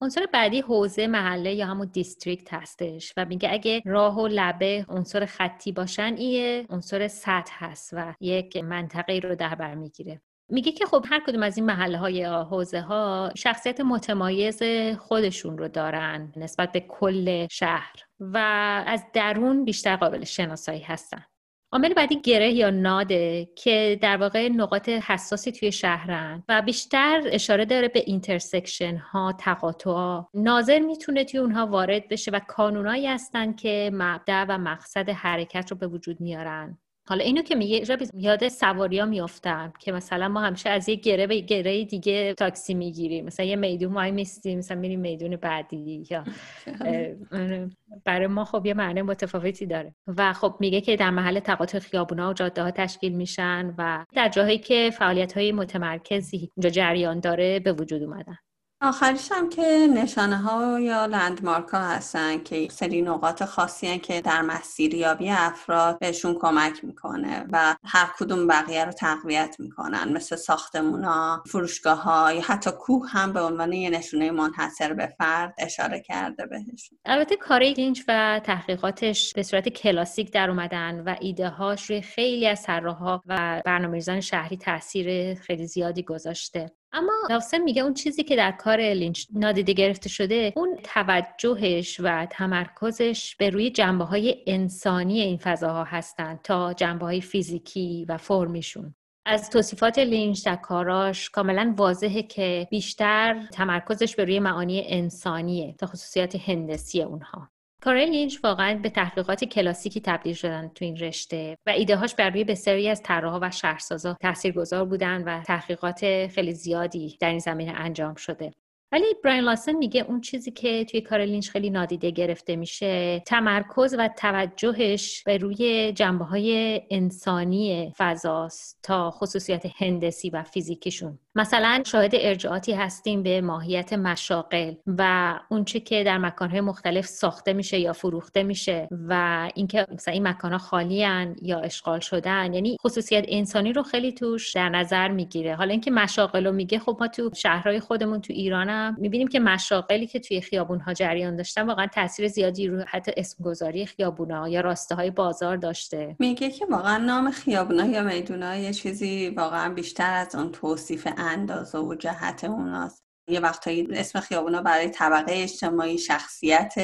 عنصر 0.00 0.26
بعدی 0.32 0.60
حوزه 0.60 1.06
محله 1.06 1.54
یا 1.54 1.66
همون 1.66 1.90
دیستریکت 1.92 2.54
هستش 2.54 3.12
و 3.16 3.24
میگه 3.24 3.52
اگه 3.52 3.82
راه 3.84 4.20
و 4.20 4.26
لبه 4.26 4.86
عنصر 4.88 5.26
خطی 5.26 5.72
باشن 5.72 6.14
این 6.16 6.66
عنصر 6.70 7.08
سطح 7.08 7.52
هست 7.64 7.90
و 7.92 8.14
یک 8.20 8.56
منطقه 8.56 9.18
رو 9.18 9.34
در 9.34 9.54
بر 9.54 9.74
می‌گیره. 9.74 10.20
میگه 10.50 10.72
که 10.72 10.86
خب 10.86 11.04
هر 11.08 11.20
کدوم 11.26 11.42
از 11.42 11.56
این 11.56 11.66
محله 11.66 11.98
های 11.98 12.24
حوزه 12.24 12.80
ها 12.80 13.32
شخصیت 13.36 13.80
متمایز 13.80 14.62
خودشون 14.98 15.58
رو 15.58 15.68
دارن 15.68 16.32
نسبت 16.36 16.72
به 16.72 16.80
کل 16.80 17.46
شهر 17.50 17.94
و 18.20 18.38
از 18.86 19.04
درون 19.12 19.64
بیشتر 19.64 19.96
قابل 19.96 20.24
شناسایی 20.24 20.80
هستن. 20.80 21.24
عامل 21.72 21.94
بعدی 21.94 22.20
گره 22.20 22.52
یا 22.52 22.70
node 22.70 23.32
ه 23.32 23.48
که 23.56 23.98
در 24.02 24.16
واقع 24.16 24.48
نقاط 24.48 24.88
حساسی 24.88 25.52
توی 25.52 25.72
شهرن 25.72 26.44
و 26.48 26.62
بیشتر 26.62 27.22
اشاره 27.24 27.64
داره 27.64 27.88
به 27.88 28.02
intersection 28.06 28.96
ها 28.96 29.32
تقاطع 29.32 29.90
ها 29.90 30.30
ناظر 30.34 30.78
می‌تونه 30.78 31.24
توی 31.24 31.40
اونها 31.40 31.66
وارد 31.66 32.08
بشه 32.08 32.30
و 32.30 32.40
کانونایی 32.48 33.06
هستن 33.06 33.52
که 33.52 33.90
مبدأ 33.92 34.44
و 34.48 34.58
مقصد 34.58 35.08
حرکت 35.08 35.70
رو 35.70 35.76
به 35.76 35.86
وجود 35.86 36.20
میارن. 36.20 36.78
حالا 37.08 37.24
اینو 37.24 37.42
که 37.42 37.54
میگه 37.54 37.98
یاد 38.14 38.48
سواریا 38.48 39.06
میافتم 39.06 39.72
که 39.78 39.92
مثلا 39.92 40.28
ما 40.28 40.40
همیشه 40.40 40.70
از 40.70 40.88
یه 40.88 40.94
گره 40.94 41.26
به 41.26 41.40
گره 41.40 41.84
دیگه 41.84 42.34
تاکسی 42.34 42.74
می‌گیریم. 42.74 43.24
مثلا 43.24 43.46
یه 43.46 43.56
میدون 43.56 43.92
وایمیستیم 43.92 44.58
مثلا 44.58 44.78
میریم 44.78 45.00
میدون 45.00 45.36
بعدی 45.36 46.04
یا 46.10 46.24
برای 48.06 48.26
ما 48.26 48.44
خب 48.44 48.66
یه 48.66 48.74
معنی 48.74 49.02
متفاوتی 49.02 49.66
داره. 49.66 49.94
و 50.06 50.32
خب 50.32 50.56
میگه 50.60 50.80
که 50.80 50.96
در 50.96 51.10
محل 51.10 51.40
تقاطع 51.40 51.78
خیابونا 51.78 52.30
و 52.30 52.32
جاده 52.32 52.62
ها 52.62 52.70
تشکیل 52.70 53.12
میشن 53.12 53.74
و 53.78 54.04
در 54.14 54.28
جاهایی 54.28 54.58
که 54.58 54.90
فعالیت 54.98 55.32
های 55.32 55.52
متمرکزی 55.52 56.50
اونجا 56.56 56.70
جریان 56.70 57.20
داره 57.20 57.60
به 57.60 57.72
وجود 57.72 58.02
اومدن. 58.02 58.38
آخرش 58.82 59.32
هم 59.32 59.48
که 59.48 59.88
نشانه 59.94 60.36
ها 60.36 60.80
یا 60.80 61.06
لندمارک 61.06 61.68
ها 61.68 61.78
هستن 61.78 62.42
که 62.42 62.68
سری 62.70 63.02
نقاط 63.02 63.44
خاصی 63.44 63.86
هن 63.86 63.98
که 63.98 64.20
در 64.20 64.42
مسیریابی 64.42 65.30
افراد 65.30 65.98
بهشون 65.98 66.34
کمک 66.34 66.84
می‌کنه 66.84 67.46
و 67.52 67.76
هر 67.84 68.10
کدوم 68.18 68.46
بقیه 68.46 68.84
رو 68.84 68.92
تقویت 68.92 69.56
می‌کنن. 69.58 70.12
مثل 70.12 70.36
ساختمون 70.36 71.04
ها 71.04 71.42
فروشگاه 71.46 72.02
ها 72.02 72.32
یا 72.32 72.40
حتی 72.40 72.70
کوه 72.70 73.08
هم 73.10 73.32
به 73.32 73.40
عنوان 73.40 73.72
یه 73.72 73.90
نشونه 73.90 74.30
منحصر 74.30 74.94
به 74.94 75.06
فرد 75.18 75.54
اشاره 75.58 76.00
کرده 76.00 76.46
بهشون. 76.46 76.98
البته 77.04 77.36
کار 77.36 77.62
لینچ 77.62 78.02
و 78.08 78.40
تحقیقاتش 78.44 79.32
به 79.32 79.42
صورت 79.42 79.68
کلاسیک 79.68 80.32
در 80.32 80.50
اومدن 80.50 81.02
و 81.06 81.14
ایده 81.20 81.48
هاش 81.48 81.90
روی 81.90 82.02
خیلی 82.02 82.46
از 82.48 82.62
طراحها 82.62 83.22
و 83.26 83.62
برنامه‌ریزان 83.64 84.20
شهری 84.20 84.56
تاثیر 84.56 85.34
خیلی 85.34 85.66
زیادی 85.66 86.02
گذاشته. 86.02 86.70
اما 86.92 87.12
لاوسن 87.30 87.58
میگه 87.58 87.82
اون 87.82 87.94
چیزی 87.94 88.24
که 88.24 88.36
در 88.36 88.52
کار 88.52 88.80
لینچ 88.80 89.26
نادیده 89.34 89.72
گرفته 89.72 90.08
شده 90.08 90.52
اون 90.56 90.78
توجهش 90.82 92.00
و 92.00 92.26
تمرکزش 92.30 93.36
به 93.36 93.50
روی 93.50 93.70
جنبه 93.70 94.04
های 94.04 94.44
انسانی 94.46 95.20
این 95.20 95.36
فضاها 95.36 95.84
هستند 95.84 96.42
تا 96.42 96.72
جنبه 96.72 97.04
های 97.04 97.20
فیزیکی 97.20 98.06
و 98.08 98.16
فرمیشون. 98.16 98.94
از 99.26 99.50
توصیفات 99.50 99.98
لینچ 99.98 100.44
در 100.44 100.56
کاراش 100.56 101.30
کاملا 101.30 101.74
واضحه 101.76 102.22
که 102.22 102.68
بیشتر 102.70 103.46
تمرکزش 103.52 104.16
به 104.16 104.24
روی 104.24 104.40
معانی 104.40 104.84
انسانیه 104.86 105.74
تا 105.78 105.86
خصوصیات 105.86 106.36
هندسی 106.36 107.02
اونها. 107.02 107.50
کارل 107.82 108.10
لینچ 108.10 108.38
واقعا 108.44 108.78
به 108.82 108.90
تحقیقات 108.90 109.44
کلاسیکی 109.44 110.00
تبدیل 110.00 110.34
شدن 110.34 110.70
تو 110.74 110.84
این 110.84 110.96
رشته 110.96 111.56
و 111.66 111.70
ایدههاش 111.70 112.14
بر 112.14 112.30
روی 112.30 112.44
بسیاری 112.44 112.88
از 112.88 113.02
طراحها 113.02 113.38
و 113.42 113.50
شهرسازا 113.50 114.16
تاثیرگذار 114.20 114.84
بودن 114.84 115.22
و 115.22 115.42
تحقیقات 115.42 116.26
خیلی 116.26 116.52
زیادی 116.52 117.16
در 117.20 117.30
این 117.30 117.38
زمینه 117.38 117.72
انجام 117.72 118.14
شده. 118.14 118.52
ولی 118.92 119.04
براین 119.24 119.44
لاسن 119.44 119.72
میگه 119.72 120.04
اون 120.08 120.20
چیزی 120.20 120.50
که 120.50 120.84
توی 120.84 121.00
کار 121.00 121.20
لینچ 121.20 121.50
خیلی 121.50 121.70
نادیده 121.70 122.10
گرفته 122.10 122.56
میشه 122.56 123.20
تمرکز 123.26 123.94
و 123.98 124.08
توجهش 124.16 125.22
به 125.22 125.38
روی 125.38 125.92
جنبه 125.92 126.24
های 126.24 126.80
انسانی 126.90 127.92
فضاست 127.98 128.78
تا 128.82 129.10
خصوصیت 129.10 129.66
هندسی 129.76 130.30
و 130.30 130.42
فیزیکیشون. 130.42 131.18
مثلا 131.38 131.82
شاهد 131.86 132.10
ارجاعاتی 132.14 132.72
هستیم 132.72 133.22
به 133.22 133.40
ماهیت 133.40 133.92
مشاقل 133.92 134.74
و 134.86 135.34
اونچه 135.48 135.80
که 135.80 136.04
در 136.04 136.18
مکانهای 136.18 136.60
مختلف 136.60 137.06
ساخته 137.06 137.52
میشه 137.52 137.78
یا 137.78 137.92
فروخته 137.92 138.42
میشه 138.42 138.88
و 139.08 139.50
اینکه 139.54 139.86
مثلا 139.92 140.14
این 140.14 140.28
مکانها 140.28 140.58
خالی 140.58 141.06
یا 141.42 141.60
اشغال 141.60 142.00
شدن 142.00 142.54
یعنی 142.54 142.76
خصوصیت 142.84 143.24
انسانی 143.28 143.72
رو 143.72 143.82
خیلی 143.82 144.12
توش 144.12 144.52
در 144.52 144.68
نظر 144.68 145.08
می‌گیره. 145.08 145.54
حالا 145.54 145.70
اینکه 145.70 145.90
مشاقل 145.90 146.46
رو 146.46 146.52
میگه 146.52 146.78
خب 146.78 146.96
ما 147.00 147.08
تو 147.08 147.30
شهرهای 147.34 147.80
خودمون 147.80 148.20
تو 148.20 148.32
ایرانم 148.32 148.96
می‌بینیم 148.98 149.28
که 149.28 149.40
مشاقلی 149.40 150.06
که 150.06 150.20
توی 150.20 150.40
خیابون 150.40 150.80
ها 150.80 150.94
جریان 150.94 151.36
داشتن 151.36 151.66
واقعا 151.66 151.86
تاثیر 151.86 152.28
زیادی 152.28 152.66
رو 152.66 152.84
حتی 152.88 153.12
اسمگذاری 153.16 153.86
خیابونا 153.86 154.48
یا 154.48 154.60
راسته 154.60 154.94
های 154.94 155.10
بازار 155.10 155.56
داشته. 155.56 156.16
میگه 156.18 156.50
که 156.50 156.66
واقعا 156.66 156.98
نام 156.98 157.30
خیابونا 157.30 157.86
یا 157.86 158.02
میدونا 158.02 158.56
یه 158.56 158.72
چیزی 158.72 159.28
واقعا 159.28 159.74
بیشتر 159.74 160.12
از 160.14 160.34
اون 160.34 160.52
توصیف 160.52 161.08
اندازه 161.28 161.78
و 161.78 161.94
جهت 161.94 162.44
اوناست. 162.44 163.02
یه 163.28 163.40
وقتایی 163.40 163.88
اسم 163.90 164.20
خیابونا 164.20 164.62
برای 164.62 164.90
طبقه 164.90 165.32
اجتماعی 165.42 165.98
شخصیت 165.98 166.74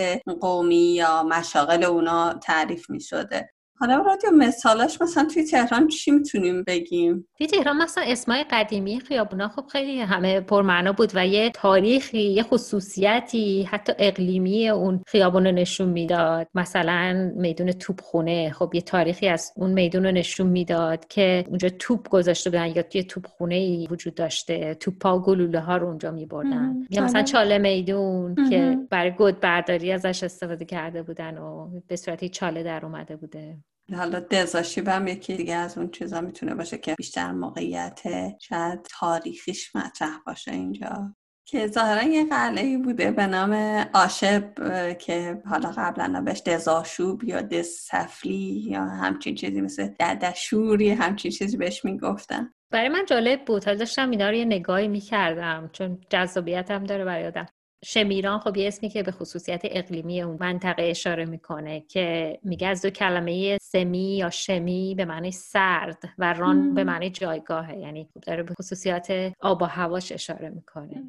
قومی 0.41 0.95
یا 0.95 1.23
مشاغل 1.23 1.85
اونا 1.85 2.35
تعریف 2.35 2.91
می 2.91 3.01
شده 3.01 3.54
حالا 3.79 3.97
رادیو 3.97 4.31
مثالاش 4.31 5.03
مثلا 5.03 5.29
توی 5.35 5.45
تهران 5.45 5.89
چی 5.89 6.11
می‌تونیم 6.11 6.63
بگیم؟ 6.63 7.29
توی 7.39 7.47
تهران 7.47 7.77
مثلا 7.77 8.05
اسمای 8.07 8.45
قدیمی 8.51 9.01
خیابونا 9.01 9.49
خب 9.49 9.67
خیلی 9.67 10.01
همه 10.01 10.41
پرمعنا 10.41 10.93
بود 10.93 11.13
و 11.15 11.27
یه 11.27 11.51
تاریخی 11.51 12.23
یه 12.23 12.43
خصوصیتی 12.43 13.63
حتی 13.63 13.93
اقلیمی 13.99 14.69
اون 14.69 15.03
خیابون 15.07 15.47
رو 15.47 15.53
نشون 15.53 15.89
می‌داد. 15.89 16.49
مثلا 16.55 17.33
میدون 17.37 17.73
توپخونه 17.73 18.51
خب 18.51 18.71
یه 18.75 18.81
تاریخی 18.81 19.29
از 19.29 19.53
اون 19.57 19.73
میدون 19.73 20.07
رو 20.07 20.13
نشون 20.13 20.47
می‌داد 20.47 21.07
که 21.09 21.45
اونجا 21.49 21.69
توپ 21.69 22.09
گذاشته 22.09 22.51
بودن 22.51 22.67
یا 22.67 22.83
توی 22.83 23.05
توپخونه 23.05 23.55
ای 23.55 23.89
وجود 23.91 24.15
داشته. 24.15 24.75
توپا 24.75 25.19
و 25.19 25.23
گلوله 25.23 25.61
ها 25.61 25.77
رو 25.77 25.87
اونجا 25.87 26.11
میبردن. 26.11 26.87
یا 26.91 27.05
مثلا 27.05 27.23
چاله. 27.23 27.59
میدون 27.59 28.51
که 28.51 28.79
برای 28.91 29.11
گود 29.11 29.41
برداری 29.41 29.93
ازش 29.93 30.23
استفاده 30.23 30.65
کرده 30.65 31.03
بودن 31.03 31.39
و 31.39 31.69
به 31.89 31.97
صورتی 31.97 32.29
چاله 32.29 32.63
در 32.63 32.87
اومده 32.87 33.17
بوده. 33.17 33.57
حالا 33.93 34.21
دزاشیب 34.21 34.89
هم 34.89 35.07
یکی 35.07 35.37
دیگه 35.37 35.55
از 35.55 35.79
اون 35.79 35.91
چیزا 35.91 36.21
می‌تونه 36.21 36.55
باشه 36.55 36.79
که 36.79 36.95
بیشتر 36.95 37.33
موقعیت 37.33 38.01
شاید 38.41 38.83
تاریخیش 39.01 39.77
مطرح 39.77 40.19
باشه 40.27 40.53
اینجا. 40.53 41.15
که 41.47 41.67
ظاهرا 41.67 42.03
یه 42.03 42.25
قلعه 42.29 42.79
بوده 42.79 43.11
به 43.11 43.27
نام 43.27 43.53
آشب 43.95 44.55
که 44.99 45.43
حالا 45.47 45.73
قبلا 45.77 46.21
بهش 46.21 46.43
دزاشوب 46.43 47.25
یا 47.25 47.43
دزسفلی 47.43 48.65
یا 48.67 48.85
همچین 48.85 49.35
چیزی 49.35 49.61
مثل 49.61 49.87
ددشوری 50.01 50.91
همچین 50.91 51.31
چیزی 51.31 51.57
بهش 51.57 51.85
می‌گفتن. 51.85 52.55
برای 52.71 52.89
من 52.89 53.05
جالب 53.07 53.45
بود. 53.45 53.65
حالا 53.65 53.79
داشتم 53.79 54.11
اینا 54.11 54.29
رو 54.29 54.35
یه 54.35 54.45
نگاهی 54.45 54.89
می‌کردم 54.89 55.71
چون 55.73 56.01
جذابیت 56.11 56.71
هم 56.71 56.85
داره 56.85 57.05
برای 57.05 57.27
آدم. 57.27 57.47
شمیران 57.85 58.39
خب 58.39 58.57
یه 58.57 58.69
اسمی 58.69 58.89
که 58.89 59.03
به 59.03 59.13
خصوصیت 59.13 59.61
اقلیمی 59.65 60.23
اون 60.23 60.37
منطقه 60.41 60.83
اشاره 60.83 61.25
می‌کنه 61.25 61.81
که 61.81 62.39
میگه 62.43 62.69
از 62.69 62.83
دو 62.83 62.91
کلمه 62.91 63.59
سمی 63.63 64.17
یا 64.17 64.31
شمی 64.31 64.95
به 64.95 65.05
معنی 65.05 65.31
سرد 65.31 66.03
و 66.19 66.33
ران 66.33 66.75
به 66.75 66.85
معنی 66.85 67.11
جایگاهه. 67.11 67.79
یعنی 67.79 68.09
داره 68.23 68.43
به 68.43 68.55
خصوصیات 68.55 69.33
آب 69.41 69.63
و 69.63 69.65
هواش 69.65 70.13
اشاره 70.13 70.49
می‌کنه. 70.49 71.03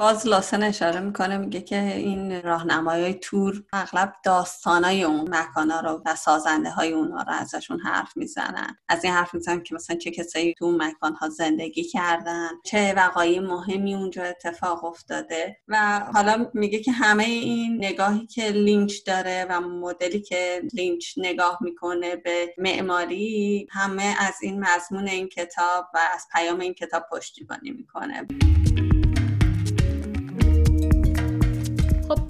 باز 0.00 0.26
لاسن 0.26 0.62
اشاره 0.62 1.00
می‌کنه 1.00 1.38
میگه 1.38 1.60
که 1.60 1.82
این 1.82 2.42
راهنمای 2.42 3.14
تور 3.14 3.62
اغلب 3.72 4.12
داستانای 4.24 5.02
اون 5.04 5.34
مکانا 5.34 5.80
رو 5.80 6.02
و 6.06 6.14
سازنده 6.14 6.70
های 6.70 6.92
اونا 6.92 7.22
رو 7.22 7.32
ازشون 7.32 7.80
حرف 7.80 8.16
می‌زنن. 8.16 8.78
از 8.88 9.04
این 9.04 9.12
حرف 9.12 9.34
می‌زنن 9.34 9.62
که 9.62 9.74
مثلا 9.74 9.96
چه 9.96 10.10
کسایی 10.10 10.54
تو 10.54 10.64
اون 10.64 10.82
مکان 10.82 11.14
ها 11.14 11.28
زندگی 11.28 11.84
کردن 11.84 12.48
چه 12.64 12.94
وقایع 12.96 13.40
مهمی 13.40 13.94
اونجا 13.94 14.22
اتفاق 14.22 14.84
افتاده. 14.84 15.56
و 15.68 16.00
حالا 16.14 16.50
میگه 16.54 16.78
که 16.78 16.92
همه 16.92 17.24
این 17.24 17.84
نگاهی 17.84 18.26
که 18.26 18.42
لینچ 18.42 18.94
داره 19.06 19.46
و 19.50 19.60
مدلی 19.60 20.20
که 20.20 20.62
لینچ 20.72 21.14
نگاه 21.16 21.58
می‌کنه 21.60 22.16
به 22.16 22.54
معماری 22.58 23.66
همه 23.70 24.14
از 24.20 24.34
این 24.42 24.64
مضمون 24.64 25.08
این 25.08 25.28
کتاب 25.28 25.86
و 25.94 25.98
از 26.14 26.26
پیام 26.32 26.60
این 26.60 26.74
کتاب 26.74 27.06
پشتیبانی 27.12 27.70
می‌کنه. 27.70 28.26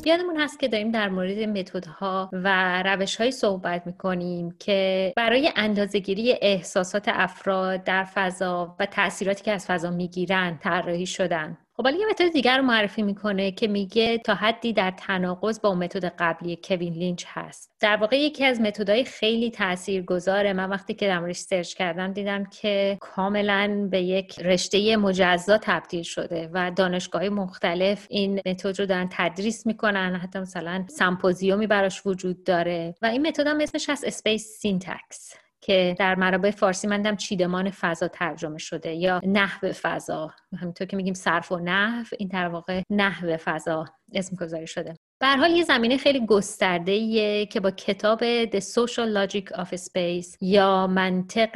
یادمون 0.06 0.40
هست 0.40 0.60
که 0.60 0.68
داریم 0.68 0.90
در 0.90 1.08
مورد 1.08 1.38
متدها 1.38 2.30
و 2.32 2.82
روش 2.82 3.30
صحبت 3.30 3.86
می‌کنیم 3.86 4.56
که 4.58 5.12
برای 5.16 5.50
اندازهگیری 5.56 6.38
احساسات 6.40 7.04
افراد 7.08 7.84
در 7.84 8.04
فضا 8.04 8.76
و 8.80 8.86
تاثیراتی 8.86 9.44
که 9.44 9.52
از 9.52 9.66
فضا 9.66 9.90
می‌گیرن 9.90 10.58
طراحی 10.62 11.06
شدن. 11.06 11.58
خب 11.80 11.86
ولی 11.86 11.98
یه 11.98 12.06
متد 12.10 12.32
دیگر 12.32 12.58
رو 12.58 12.62
معرفی 12.62 13.02
می‌کنه 13.02 13.50
که 13.50 13.68
میگه 13.68 14.18
تا 14.18 14.34
حدی 14.34 14.72
در 14.72 14.90
تناقض 14.90 15.60
با 15.60 15.74
متد 15.74 16.04
قبلی 16.04 16.58
کوین 16.64 16.92
لینچ 16.92 17.24
هست. 17.28 17.70
در 17.80 17.96
واقع 17.96 18.16
یکی 18.16 18.44
از 18.44 18.60
متدهای 18.60 19.04
خیلی 19.04 19.50
تاثیرگذاره 19.50 20.52
من 20.52 20.70
وقتی 20.70 20.94
که 20.94 21.06
در 21.06 21.32
search 21.32 21.74
کردم 21.74 22.12
دیدم 22.12 22.44
که 22.44 22.98
کاملا 23.00 23.88
به 23.90 24.00
یک 24.00 24.40
رشته 24.40 24.96
مجزا 24.96 25.58
تبدیل 25.62 26.02
شده 26.02 26.50
و 26.52 26.70
دانشگاه 26.70 27.28
مختلف 27.28 28.06
این 28.10 28.40
متد 28.46 28.80
رو 28.80 28.86
دارن 28.86 29.08
تدریس 29.12 29.66
می‌کنن 29.66 30.16
حتی 30.16 30.38
مثلا 30.38 30.84
سمپوزیومی 30.88 31.66
براش 31.66 32.06
وجود 32.06 32.44
داره 32.44 32.94
و 33.02 33.06
این 33.06 33.26
متد 33.26 33.46
هم 33.46 33.60
اسمش 33.60 33.90
هست 33.90 34.04
space 34.04 34.58
syntax 34.58 35.34
که 35.60 35.94
در 35.98 36.14
منابع 36.14 36.50
فارسی 36.50 36.86
مندم 36.86 37.16
چیدمان 37.16 37.70
فضا 37.70 38.08
ترجمه 38.08 38.58
شده 38.58 38.94
یا 38.94 39.20
نحو 39.26 39.72
فضا. 39.72 40.30
همینطور 40.60 40.86
که 40.86 40.96
میگیم 40.96 41.14
صرف 41.14 41.52
و 41.52 41.58
نحو 41.58 42.06
این 42.18 42.28
در 42.28 42.48
واقع 42.48 42.82
نحو 42.90 43.36
فضا 43.44 43.84
اسم 44.14 44.36
گذاری 44.36 44.66
شده. 44.66 44.94
به 45.20 45.23
هر 45.23 45.26
حال 45.26 45.50
یه 45.50 45.64
زمینه 45.64 45.96
خیلی 45.96 46.26
گسترده 46.26 47.46
که 47.46 47.60
با 47.60 47.70
کتاب 47.70 48.44
The 48.44 48.60
Social 48.60 49.14
Logic 49.16 49.56
of 49.56 49.68
Space 49.76 50.36
یا 50.40 50.86
منطق 50.86 51.50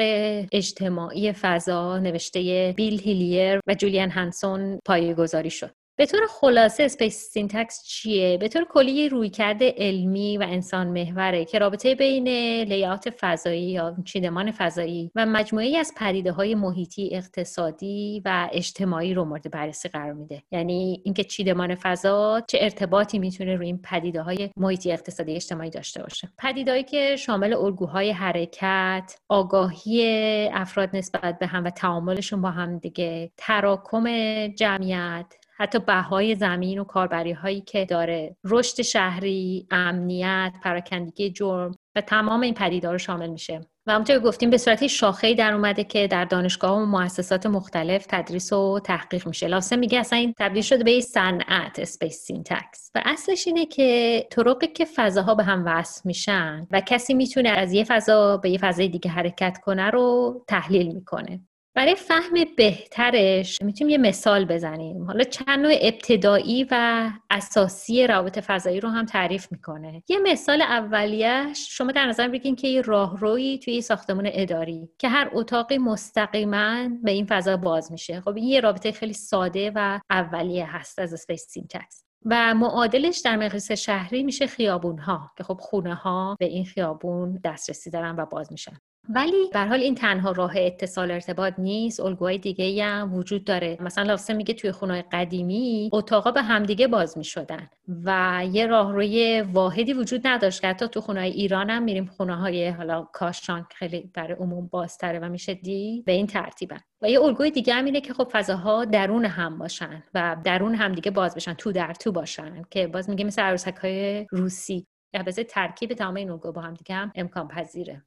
اجتماعی 0.53 1.33
فضا 1.33 1.99
نوشته 1.99 2.75
بیل 2.77 3.01
هیلیر 3.01 3.61
و 3.67 3.75
جولیان 3.75 4.11
هانسون 4.11 4.79
پایه 4.85 5.15
گذاری 5.15 5.51
شد. 5.51 5.71
به 5.97 6.07
طور 6.07 6.21
خلاصه 6.27 6.83
space 6.83 7.17
syntax 7.17 7.85
چیه؟ 7.87 8.39
به 8.39 8.49
طور 8.49 8.65
کلی 8.65 9.09
رویکرد 9.09 9.75
علمی 9.79 10.39
و 10.39 10.43
انسان 10.43 10.87
محوره 10.87 11.45
که 11.45 11.59
رابطه 11.59 11.95
بین 11.95 12.29
لیات 12.63 13.11
فضایی 13.21 13.71
یا 13.71 13.97
چیدمان 14.05 14.51
فضایی 14.51 15.11
و 15.15 15.27
مجموعی 15.27 15.77
از 15.77 15.93
پدیده 15.97 16.33
های 16.33 16.55
محیطی 16.55 17.11
اقتصادی 17.13 18.23
و 18.25 18.49
اجتماعی 18.53 19.15
رو 19.15 19.25
مورد 19.25 19.51
بررسی 19.51 19.89
قرار 19.89 20.13
میده 20.13 20.43
یعنی 20.53 21.03
اینکه 21.05 21.25
چیدمان 21.25 21.75
فضا 21.75 22.41
چه 22.49 22.59
ارتباطی 22.61 23.19
می‌تونه 23.19 23.57
روی 23.57 23.67
این 23.67 23.83
پدیده 23.83 24.23
های 24.23 24.51
محیطی 24.57 24.93
اقتصادی 24.93 25.35
اجتماعی 25.35 25.71
داشته 25.71 26.03
باشه 26.03 26.29
پدیدهایی 26.39 26.85
که 26.85 27.17
شامل 27.17 27.55
الگوهای 27.55 28.11
حرکت 28.11 29.17
آگاهی 29.29 30.05
افراد 30.53 30.97
نسبت 30.97 31.39
به 31.39 31.47
هم 31.47 31.65
و 31.65 31.71
تعاملشون 31.71 32.43
با 32.43 32.51
هم 32.51 32.79
دیگه 32.79 33.31
تراکم 33.37 34.07
جمعیت 34.47 35.44
حتی 35.57 35.79
بهای 35.79 36.35
زمین 36.35 36.79
و 36.79 36.85
کاربری 36.85 37.33
هایی 37.33 37.61
که 37.61 37.85
داره. 37.85 38.37
رشد 38.45 38.83
شهری 38.83 39.67
امنیت 39.71 40.53
پراکندگی 40.63 41.31
جرم 41.31 41.75
و 41.97 42.01
تمام 42.01 42.41
این 42.41 42.55
پدیدار 42.55 42.93
رو 42.93 42.99
شامل 42.99 43.29
میشه. 43.29 43.61
و 43.87 43.93
همونطور 43.93 44.19
گفتیم 44.19 44.51
به 44.51 44.59
صورت 44.59 44.87
شاخه‌ای 44.87 45.35
در 45.35 45.55
اومده 45.55 45.85
که 45.85 46.07
در 46.07 46.25
دانشگاه 46.25 46.79
و 46.79 46.87
مؤسسات 46.87 47.47
مختلف 47.47 48.07
تدریس 48.09 48.53
و 48.53 48.81
تحقیق 48.85 49.27
میشه. 49.27 49.47
لاوسن 49.47 49.77
میگه 49.77 49.99
اصلا 49.99 50.19
این 50.19 50.35
تبدیل 50.39 50.63
شده 50.63 50.85
به 50.85 51.01
صنعت 51.01 51.79
space 51.79 52.17
syntax 52.17 52.91
و 52.95 53.03
اصلش 53.05 53.47
اینه 53.47 53.67
که 53.67 54.21
طرقی 54.31 54.67
که 54.67 54.85
فضاها 54.85 55.35
به 55.35 55.45
هم 55.45 55.63
وصل 55.67 56.01
میشن 56.05 56.67
و 56.71 56.81
کسی 56.81 57.15
می‌تونه 57.15 57.49
از 57.49 57.73
یه 57.73 57.85
فضا 57.85 58.37
به 58.37 58.51
یه 58.51 58.59
فضای 58.59 58.89
دیگه 58.89 59.11
حرکت 59.11 59.59
کنه 59.63 59.91
رو 59.91 60.35
تحلیل 60.49 60.95
می‌کنه. 60.95 61.41
برای 61.77 61.95
فهم 61.95 62.35
بهترش 62.57 63.63
می‌تونیم 63.63 63.91
یه 63.91 63.99
مثال 63.99 64.45
بزنیم. 64.45 65.05
حالا 65.05 65.25
چند 65.25 65.59
نوع 65.59 65.73
ابتدایی 65.81 66.67
و 66.71 67.11
اساسی 67.31 68.07
روابط 68.07 68.39
فضایی 68.39 68.81
رو 68.81 68.89
هم 68.89 69.07
تعریف 69.07 69.53
می‌کنه. 69.53 70.03
یه 70.09 70.19
مثال 70.19 70.63
اولیش 70.63 71.69
شما 71.71 71.93
در 71.93 72.07
نظر 72.07 72.29
بگیرین 72.29 72.57
که 72.57 72.69
یه 72.69 72.81
راهروی 72.81 73.59
توی 73.59 73.81
ساختمون 73.81 74.31
اداری 74.33 74.89
که 74.99 75.09
هر 75.09 75.31
اتاقی 75.33 75.79
مستقیما 75.79 76.89
به 77.03 77.11
این 77.11 77.27
فضا 77.27 77.57
باز 77.57 77.93
میشه. 77.93 78.21
خب 78.21 78.37
این 78.37 78.45
یه 78.45 78.61
رابطه 78.61 78.93
خیلی 78.93 79.13
ساده 79.13 79.73
و 79.75 80.01
اولیه 80.11 80.77
هست 80.77 80.99
از 80.99 81.13
space 81.13 81.47
syntax 81.49 82.05
و 82.27 82.55
معادلش 82.55 83.19
در 83.19 83.37
مقیاس 83.37 83.73
شهری 83.73 84.23
میشه 84.23 84.47
خیابون 84.47 84.99
ها 84.99 85.31
که 85.37 85.45
خب 85.45 85.59
خونه 85.61 85.95
ها 85.95 86.37
به 86.41 86.47
این 86.47 86.65
خیابون 86.65 87.41
دسترسی 87.45 87.91
دارن 87.91 88.17
و 88.17 88.27
باز 88.27 88.53
میشن. 88.53 88.77
ولی 89.09 89.51
به 89.53 89.61
حال 89.61 89.81
این 89.81 89.95
تنها 89.95 90.33
راه 90.33 90.53
اتصال 90.57 91.11
ارتباط 91.11 91.55
نیست 91.59 92.01
الگوهای 92.01 92.39
دیگه 92.39 92.85
هم 92.85 93.15
وجود 93.15 93.45
داره. 93.45 93.79
مثلا 93.81 94.05
لاسه 94.05 94.35
میگه 94.35 94.55
توی 94.55 94.73
خونه 94.73 95.05
قدیمی 95.13 95.91
اتاقا 95.93 96.31
به 96.31 96.43
همدیگه 96.43 96.87
باز 96.87 97.19
می‌شدن 97.19 97.69
و 98.05 98.43
یه 98.53 98.67
راهروی 98.67 99.41
واحدی 99.41 99.93
وجود 99.93 100.27
نداشت 100.27 100.61
که 100.61 100.69
حتی 100.69 100.89
تو 100.89 101.01
خونه 101.01 101.21
ایران 101.21 101.71
هم 101.71 101.83
میریم 101.83 102.07
خونه 102.07 102.37
های 102.37 102.69
حالا 102.69 103.09
کاشان 103.13 103.67
خیلی 103.75 104.11
برای 104.15 104.37
عموم 104.37 104.67
بازتره 104.67 105.19
و 105.19 105.29
میشه 105.29 105.55
دی 105.55 106.03
به 106.07 106.13
این 106.13 106.27
ترتیبن. 106.27 106.81
و 107.03 107.11
یه 107.11 107.21
الگوی 107.21 107.51
دیگه 107.51 107.75
هم 107.75 107.85
اینه 107.85 108.01
که 108.01 108.15
خب 108.15 108.29
فضاها 108.33 108.85
درون 108.85 109.25
هم 109.25 109.59
باشن 109.59 110.03
و 110.15 110.37
درون 110.45 110.75
هم 110.75 110.93
دیگه 110.93 111.11
باز 111.11 111.35
بشن 111.35 111.55
تو 111.55 111.73
در 111.73 111.95
تو 111.95 112.13
باشن 112.13 112.63
که 112.71 112.87
باز 112.87 113.11
میگه 113.11 113.25
مثل 113.25 113.43
عروسک 113.43 113.77
های 113.77 114.27
روسی. 114.31 114.87
البته 115.15 115.45
ترکیب 115.45 115.93
تمام 115.93 116.15
این 116.15 116.31
الگو 116.31 116.53
با 116.53 116.61
هم 116.61 116.75
دیگه 116.75 116.95
هم 116.95 117.13
امکان 117.15 117.49
پذیره 117.49 118.03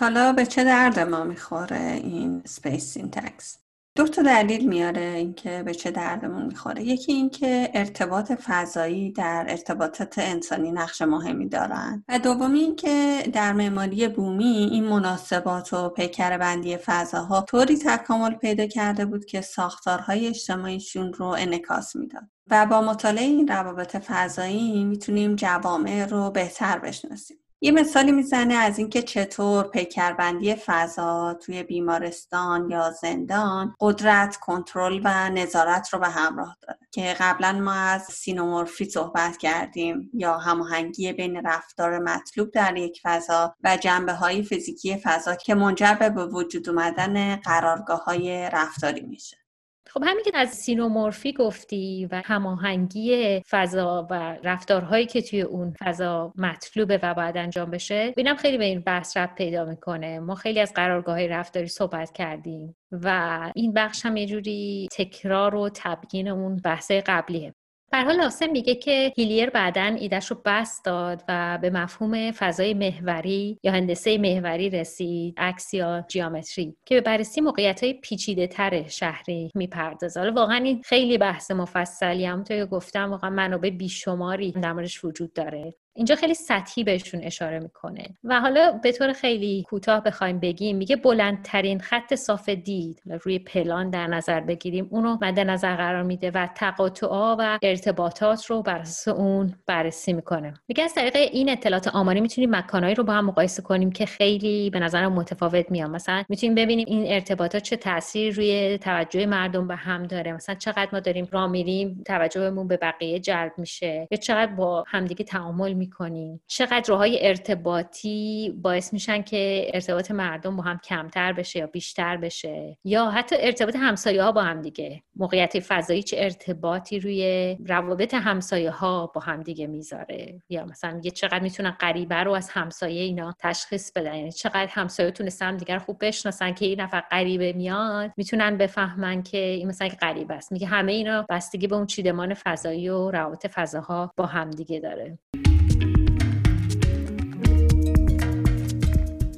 حالا 0.00 0.32
به 0.32 0.46
چه 0.46 0.64
درد 0.64 0.98
ما 0.98 1.24
می‌خوره 1.24 2.00
این 2.04 2.42
space 2.46 2.84
syntax 2.84 3.58
دو 3.96 4.08
تا 4.08 4.22
دلیل 4.22 4.68
میاره 4.68 5.00
اینکه 5.00 5.62
به 5.62 5.74
چه 5.74 5.90
دردمون 5.90 6.46
می‌خوره. 6.46 6.82
یکی 6.82 7.12
اینکه 7.12 7.70
ارتباط 7.74 8.32
فضایی 8.32 9.12
در 9.12 9.46
ارتباطات 9.48 10.18
انسانی 10.18 10.72
نقش 10.72 11.02
مهمی 11.02 11.48
دارن. 11.48 12.04
و 12.08 12.18
دومی 12.18 12.58
اینکه 12.58 13.22
در 13.32 13.52
معماری 13.52 14.08
بومی 14.08 14.68
این 14.72 14.84
مناسبات 14.84 15.72
و 15.72 15.88
پیکر 15.88 16.38
بندی 16.38 16.76
فضاها 16.76 17.42
طوری 17.42 17.76
تکامل 17.76 18.34
پیدا 18.34 18.66
کرده 18.66 19.06
بود 19.06 19.24
که 19.24 19.40
ساختارهای 19.40 20.26
اجتماعیشون 20.26 21.12
رو 21.12 21.26
انعکاس 21.26 21.96
می‌داد. 21.96 22.24
و 22.50 22.66
با 22.66 22.80
مطالعه 22.80 23.24
این 23.24 23.48
روابط 23.48 23.96
فضایی 23.96 24.84
می‌تونیم 24.84 25.34
جوامع 25.34 26.06
رو 26.06 26.30
بهتر 26.30 26.78
بشناسیم. 26.78 27.36
یه 27.60 27.72
مثالی 27.72 28.12
می‌زنه 28.12 28.54
از 28.54 28.78
اینکه 28.78 29.02
چطور 29.02 29.64
پیکربندی 29.64 30.54
فضا 30.54 31.34
توی 31.34 31.62
بیمارستان 31.62 32.70
یا 32.70 32.90
زندان 32.90 33.76
قدرت، 33.80 34.36
کنترل 34.36 35.00
و 35.04 35.30
نظارت 35.30 35.88
رو 35.88 35.98
به 35.98 36.08
همراه 36.08 36.56
داره. 36.62 36.78
که 36.90 37.16
قبلا 37.20 37.52
ما 37.52 37.72
از 37.72 38.02
سینومورفی 38.02 38.84
صحبت 38.84 39.36
کردیم 39.36 40.10
یا 40.14 40.38
هماهنگی 40.38 41.12
بین 41.12 41.46
رفتار 41.46 41.98
مطلوب 41.98 42.50
در 42.50 42.76
یک 42.76 43.00
فضا 43.02 43.54
و 43.64 43.76
جنبه 43.76 44.12
های 44.12 44.42
فیزیکی 44.42 44.96
فضا 44.96 45.34
که 45.34 45.54
منجر 45.54 45.94
به 45.94 46.26
وجود 46.26 46.68
اومدن 46.68 47.36
قرارگاه 47.36 48.04
های 48.04 48.50
رفتاری 48.52 49.00
میشه. 49.00 49.45
خب 49.88 50.02
همین 50.06 50.24
که 50.24 50.30
از 50.34 50.48
سینومورفی 50.48 51.32
گفتی 51.32 52.08
و 52.12 52.22
هماهنگی 52.24 53.40
فضا 53.50 54.06
و 54.10 54.38
رفتارهایی 54.44 55.06
که 55.06 55.22
توی 55.22 55.40
اون 55.42 55.74
فضا 55.84 56.32
مطلوبه 56.36 57.00
و 57.02 57.14
باید 57.14 57.36
انجام 57.36 57.70
بشه 57.70 58.10
بینم 58.16 58.36
خیلی 58.36 58.58
به 58.58 58.64
این 58.64 58.80
بحث 58.80 59.16
رب 59.16 59.34
پیدا 59.34 59.64
می‌کنه. 59.64 60.20
ما 60.20 60.34
خیلی 60.34 60.60
از 60.60 60.72
قرارگاه 60.74 61.26
رفتاری 61.26 61.66
صحبت 61.66 62.12
کردیم 62.12 62.76
و 62.92 63.50
این 63.54 63.72
بخش 63.72 64.06
هم 64.06 64.16
یه 64.16 64.26
جوری 64.26 64.88
تکرار 64.92 65.54
و 65.54 65.70
تبیین 65.74 66.28
اون 66.28 66.56
بحث 66.56 66.90
قبلیه. 66.90 67.54
در 67.96 68.04
حال 68.04 68.16
لاسه 68.16 68.46
میگه 68.46 68.74
که 68.74 69.12
هیلیر 69.16 69.50
بعدا 69.50 69.96
ایدهش 70.00 70.26
رو 70.26 70.36
بست 70.44 70.84
داد 70.84 71.22
و 71.28 71.58
به 71.62 71.70
مفهوم 71.70 72.30
فضای 72.30 72.74
محوری 72.74 73.58
یا 73.62 73.72
هندسه 73.72 74.18
محوری 74.18 74.70
رسید 74.70 75.34
عکس 75.36 75.74
یا 75.74 76.04
جیامتری 76.08 76.76
که 76.84 76.94
به 76.94 77.00
بررسی 77.00 77.40
موقعیت 77.40 77.84
های 77.84 77.92
پیچیده 77.92 78.46
تر 78.46 78.88
شهری 78.88 79.52
می‌پردازه. 79.54 80.20
حالا 80.20 80.32
واقعا 80.32 80.56
این 80.56 80.82
خیلی 80.82 81.18
بحث 81.18 81.50
مفصلی 81.50 82.26
هم 82.26 82.42
تو 82.42 82.66
گفتم 82.66 83.10
واقعا 83.10 83.30
منابع 83.30 83.70
بیشماری 83.70 84.52
در 84.52 84.72
موردش 84.72 85.04
وجود 85.04 85.32
داره. 85.32 85.74
اینجا 85.96 86.14
خیلی 86.14 86.34
سطحی 86.34 86.84
بهشون 86.84 87.20
اشاره 87.22 87.58
می‌کنه. 87.58 88.04
و 88.24 88.40
حالا 88.40 88.72
به 88.82 88.92
طور 88.92 89.12
خیلی 89.12 89.64
کوتاه 89.68 90.02
بخوایم 90.02 90.40
بگیم 90.40 90.76
میگه 90.76 90.96
بلندترین 90.96 91.80
خط 91.80 92.14
صاف 92.14 92.48
دید. 92.48 93.02
روی 93.24 93.38
پلان 93.38 93.90
در 93.90 94.06
نظر 94.06 94.40
بگیریم 94.40 94.88
اونو 94.90 95.18
مد 95.22 95.40
نظر 95.40 95.76
قرار 95.76 96.02
میده 96.02 96.30
و 96.30 96.48
تقاطعا 96.54 97.36
و 97.38 97.58
ارتباطات 97.62 98.46
رو 98.46 98.62
بر 98.62 98.78
اساس 98.78 99.16
اون 99.16 99.54
بررسی 99.66 100.12
می‌کنه. 100.12 100.54
میگه 100.68 100.84
از 100.84 100.94
طریق 100.94 101.16
این 101.16 101.48
اطلاعات 101.50 101.88
آماری 101.88 102.20
می‌تونیم 102.20 102.56
مکانهایی 102.56 102.94
رو 102.94 103.04
با 103.04 103.12
هم 103.12 103.26
مقایسه 103.26 103.62
کنیم 103.62 103.92
که 103.92 104.06
خیلی 104.06 104.70
به 104.70 104.78
نظر 104.80 105.08
متفاوت 105.08 105.70
میان. 105.70 105.90
مثلا 105.90 106.24
می‌تونیم 106.28 106.54
ببینیم 106.54 106.86
این 106.88 107.12
ارتباطات 107.12 107.62
چه 107.62 107.76
تاثیر 107.76 108.34
روی 108.34 108.78
توجه 108.78 109.26
مردم 109.26 109.68
به 109.68 109.76
هم 109.76 110.02
داره. 110.02 110.32
مثلا 110.32 110.54
چقدر 110.54 110.88
ما 110.92 111.00
داریم 111.00 111.28
راه 111.30 111.46
میریم 111.46 112.02
توجهمون 112.06 112.68
به 112.68 112.76
بقیه 112.76 113.18
جلب 113.18 113.52
میشه 113.58 114.08
یا 114.10 114.18
چقدر 114.18 114.52
با 114.52 114.84
همدیگه 114.86 115.24
تعامل 115.24 115.85
می‌کنیم 115.86 116.40
چقدر 116.46 116.84
راههای 116.88 117.26
ارتباطی 117.28 118.54
باعث 118.62 118.92
میشن 118.92 119.22
که 119.22 119.70
ارتباط 119.74 120.10
مردم 120.10 120.56
با 120.56 120.62
هم 120.62 120.78
کمتر 120.78 121.32
بشه 121.32 121.58
یا 121.58 121.66
بیشتر 121.66 122.16
بشه؟ 122.16 122.78
یا 122.84 123.10
حتی 123.10 123.36
ارتباط 123.38 123.76
همسایه 123.76 124.22
ها 124.22 124.32
با 124.32 124.42
هم 124.42 124.62
دیگه. 124.62 125.02
موقعیت 125.16 125.60
فضایی 125.60 126.02
چه 126.02 126.16
ارتباطی 126.20 127.00
روی 127.00 127.56
روابط 127.66 128.14
همسایه 128.14 128.70
ها 128.70 129.06
با 129.14 129.20
هم 129.20 129.42
دیگه 129.42 129.66
می‌ذاره؟ 129.66 130.42
یا 130.48 130.64
مثلا 130.64 131.00
یه 131.02 131.10
چقدر 131.10 131.40
می‌تونن 131.40 131.70
غریبه 131.70 132.16
رو 132.16 132.32
از 132.32 132.50
همسایه 132.50 133.02
اینا 133.02 133.34
تشخیص 133.38 133.92
بدن؟ 133.92 134.14
یعنی 134.14 134.32
چقدر 134.32 134.68
همسایه 134.70 135.10
تونستن 135.10 135.56
دیگر 135.56 135.78
خوب 135.78 135.96
بشناسن 136.00 136.54
که 136.54 136.66
این 136.66 136.80
نفر 136.80 137.00
غریبه 137.00 137.52
میاد 137.52 138.12
می‌تونن 138.16 138.58
بفهمن 138.58 139.22
که 139.22 139.38
این 139.38 139.68
مثلا 139.68 139.88
غریبه 140.00 140.34
است. 140.34 140.52
میگه 140.52 140.66
همه 140.66 140.92
اینا 140.92 141.26
بستگی 141.28 141.66
به 141.66 141.76
اون 141.76 141.86
چیدمان 141.86 142.34
فضایی 142.34 142.88
و 142.88 143.10
روابط 143.10 143.46
فضاها 143.46 144.12
با 144.16 144.26
هم 144.26 144.50
دیگه 144.50 144.80
داره. 144.80 145.18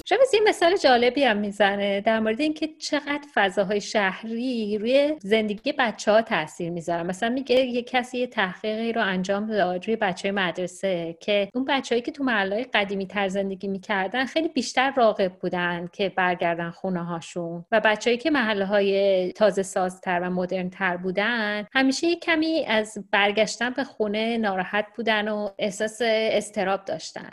شاید 0.09 0.21
یه 0.33 0.39
مثال 0.47 0.77
جالبی 0.77 1.23
هم 1.23 1.37
می‌زنه 1.37 2.01
در 2.01 2.19
مورد 2.19 2.41
اینکه 2.41 2.67
چقدر 2.67 3.21
فضاهای 3.33 3.81
شهری 3.81 4.77
روی 4.77 5.15
زندگی 5.19 5.71
بچه 5.71 6.11
ها 6.11 6.21
تاثیر 6.21 6.69
می‌ذارن. 6.69 7.05
مثلا 7.05 7.29
میگه 7.29 7.55
یه 7.55 7.83
کسی 7.83 8.17
یه 8.17 8.27
تحقیقی 8.27 8.93
رو 8.93 9.01
انجام 9.01 9.47
داد 9.47 9.87
روی 9.87 9.95
بچه 9.95 10.31
مدرسه 10.31 11.17
که 11.19 11.49
اون 11.53 11.65
بچههایی 11.65 12.01
که 12.01 12.11
تو 12.11 12.23
محله 12.23 12.63
قدیمی 12.73 13.07
تر 13.07 13.27
زندگی 13.27 13.67
می‌کردن 13.67 14.25
خیلی 14.25 14.47
بیشتر 14.47 14.93
راقب 14.97 15.33
بودن 15.33 15.89
که 15.93 16.09
برگردن 16.09 16.69
خونه 16.69 17.03
هاشون 17.03 17.65
و 17.71 17.79
بچههایی 17.79 18.17
که 18.17 18.31
محله 18.31 18.65
های 18.65 19.31
تازه 19.31 19.63
سازتر 19.63 20.19
و 20.19 20.29
مدرن 20.29 20.69
تر 20.69 20.97
بودن 20.97 21.67
همیشه 21.73 22.07
یه 22.07 22.15
کمی 22.15 22.65
از 22.65 22.97
برگشتن 23.11 23.69
به 23.69 23.83
خونه 23.83 24.37
ناراحت 24.37 24.85
بودن 24.95 25.27
و 25.27 25.49
احساس 25.59 25.97
استراب 26.01 26.85
داشتن. 26.85 27.29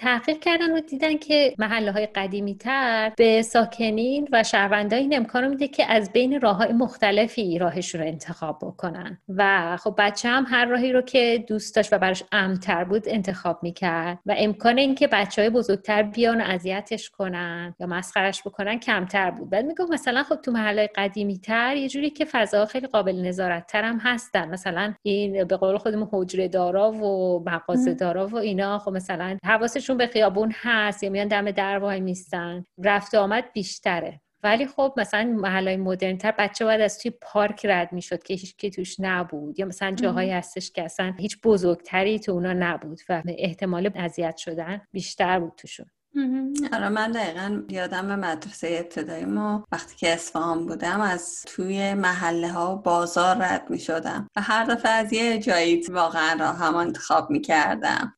تحقیق 0.00 0.38
کردن 0.38 0.76
و 0.76 0.80
دیدن 0.80 1.16
که 1.16 1.54
محله 1.58 1.92
های 1.92 2.06
قدیمی 2.06 2.54
تر 2.54 3.12
به 3.16 3.42
ساکنین 3.42 4.28
و 4.32 4.42
شهروندان 4.42 4.98
این 4.98 5.16
امکان 5.16 5.48
میده 5.48 5.68
که 5.68 5.92
از 5.92 6.12
بین 6.12 6.40
راه 6.40 6.56
های 6.56 6.72
مختلفی 6.72 7.58
راهشون 7.58 8.00
رو 8.00 8.06
انتخاب 8.06 8.58
بکنن. 8.62 9.18
و 9.28 9.76
خب 9.76 9.94
بچه 9.98 10.28
هم 10.28 10.46
هر 10.48 10.64
راهی 10.64 10.92
رو 10.92 11.02
که 11.02 11.44
دوست 11.48 11.76
داشت 11.76 11.92
و 11.92 11.98
براش 11.98 12.22
امتر 12.32 12.84
بود 12.84 13.02
انتخاب 13.06 13.58
می‌کرد. 13.62 14.18
و 14.26 14.34
امکان 14.38 14.78
اینکه 14.78 15.06
بچه 15.06 15.42
های 15.42 15.50
بزرگتر 15.50 16.02
بیان 16.02 16.40
و 16.40 16.44
اذیتش 16.46 17.10
کنن 17.10 17.74
یا 17.80 17.86
مسخرش 17.86 18.42
بکنن 18.42 18.78
کمتر 18.78 19.30
بود. 19.30 19.50
بعد 19.50 19.64
میگم 19.64 19.86
مثلا 19.90 20.22
خب 20.22 20.36
تو 20.36 20.52
محله 20.52 20.90
قدیمی 20.94 21.38
تر 21.38 21.76
یه 21.76 21.88
جوری 21.88 22.10
که 22.10 22.24
فضا 22.24 22.66
خیلی 22.66 22.86
قابل 22.86 23.16
نظارت 23.16 23.66
تر 23.66 23.84
هم 23.84 23.98
هستن. 23.98 24.48
مثلا 24.48 24.94
این 25.02 25.44
به 25.44 25.56
قول 25.56 25.78
خودمون 25.78 26.08
حجره 26.12 26.48
دارا 26.48 26.92
و 26.92 27.44
مغازه 27.46 27.94
دارا 27.94 28.26
و 28.26 28.36
اینا. 28.36 28.78
خب 28.78 28.90
مثلا 28.90 29.38
حواسش 29.44 29.89
به 29.96 30.06
خیابون 30.06 30.52
هست 30.54 31.02
یا 31.02 31.10
میان 31.10 31.28
دم 31.28 31.50
در 31.50 31.78
وای 31.78 32.00
میستن. 32.00 32.64
رفت 32.84 33.14
آمد 33.14 33.44
بیشتره. 33.52 34.20
ولی 34.42 34.66
خب 34.66 34.94
مثلا 34.96 35.24
محلای 35.24 35.76
مدرن 35.76 36.16
تر 36.18 36.34
بچه 36.38 36.64
باید 36.64 36.80
از 36.80 36.98
توی 36.98 37.12
پارک 37.22 37.66
رد 37.66 37.92
می‌شد 37.92 38.22
که 38.22 38.34
هیچ 38.34 38.56
که 38.56 38.70
توش 38.70 38.96
نبود. 39.00 39.58
یا 39.58 39.66
مثلا 39.66 39.90
جاهایی 39.90 40.30
هستش 40.30 40.70
که 40.70 40.82
اصلا 40.82 41.14
هیچ 41.18 41.40
بزرگتری 41.44 42.18
تو 42.18 42.32
اونا 42.32 42.52
نبود 42.52 43.00
و 43.08 43.22
احتمال 43.26 43.90
اذیت 43.94 44.36
شدن 44.36 44.80
بیشتر 44.92 45.40
بود 45.40 45.52
توشون. 45.56 45.86
آره 46.72 46.88
من 46.88 47.12
دقیقا 47.12 47.62
یادم 47.68 48.06
به 48.06 48.16
مدرسه 48.16 48.76
ابتدایی 48.80 49.24
ما 49.24 49.64
وقتی 49.72 49.96
که 49.96 50.12
اصفهان 50.12 50.66
بودم 50.66 51.00
از 51.00 51.42
توی 51.42 51.94
محله 51.94 52.52
ها 52.52 52.76
و 52.76 52.82
بازار 52.82 53.36
رد 53.36 53.70
می 53.70 53.78
شدم 53.78 54.28
و 54.36 54.40
هر 54.40 54.64
دفعه 54.64 54.92
از 54.92 55.12
یه 55.12 55.38
جایی 55.38 55.82
واقعا 55.90 56.36
را 56.40 56.52
هم 56.52 56.74
انتخاب 56.74 57.30
می 57.30 57.40
کردم 57.40 58.14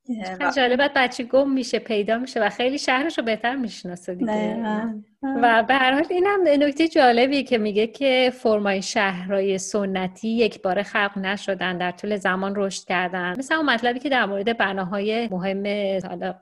جالبت 0.56 0.92
بچه 0.96 1.24
گم 1.24 1.50
میشه 1.50 1.78
پیدا 1.78 2.18
میشه 2.18 2.46
و 2.46 2.50
خیلی 2.50 2.78
شهرش 2.78 3.18
رو 3.18 3.24
بهتر 3.24 3.56
می‌شناسه 3.56 4.14
دیگه. 4.14 4.94
و 5.22 5.64
به 5.68 5.74
هر 5.74 5.92
حال 5.92 6.06
این 6.10 6.26
هم 6.26 6.40
نکته 6.46 6.88
جالبی 6.88 7.42
که 7.42 7.58
میگه 7.58 7.86
که 7.86 8.32
فرمای 8.34 8.82
شهرهای 8.82 9.58
سنتی 9.58 10.28
یک 10.28 10.62
بار 10.62 10.82
خلق 10.82 11.18
نشدن 11.18 11.78
در 11.78 11.90
طول 11.90 12.16
زمان 12.16 12.52
رشد 12.56 12.84
کردن. 12.84 13.38
مثل 13.38 13.54
اون 13.54 13.66
مطلبی 13.66 13.98
که 13.98 14.08
در 14.08 14.26
مورد 14.26 14.58
بناهای 14.58 15.28
مهم 15.28 15.62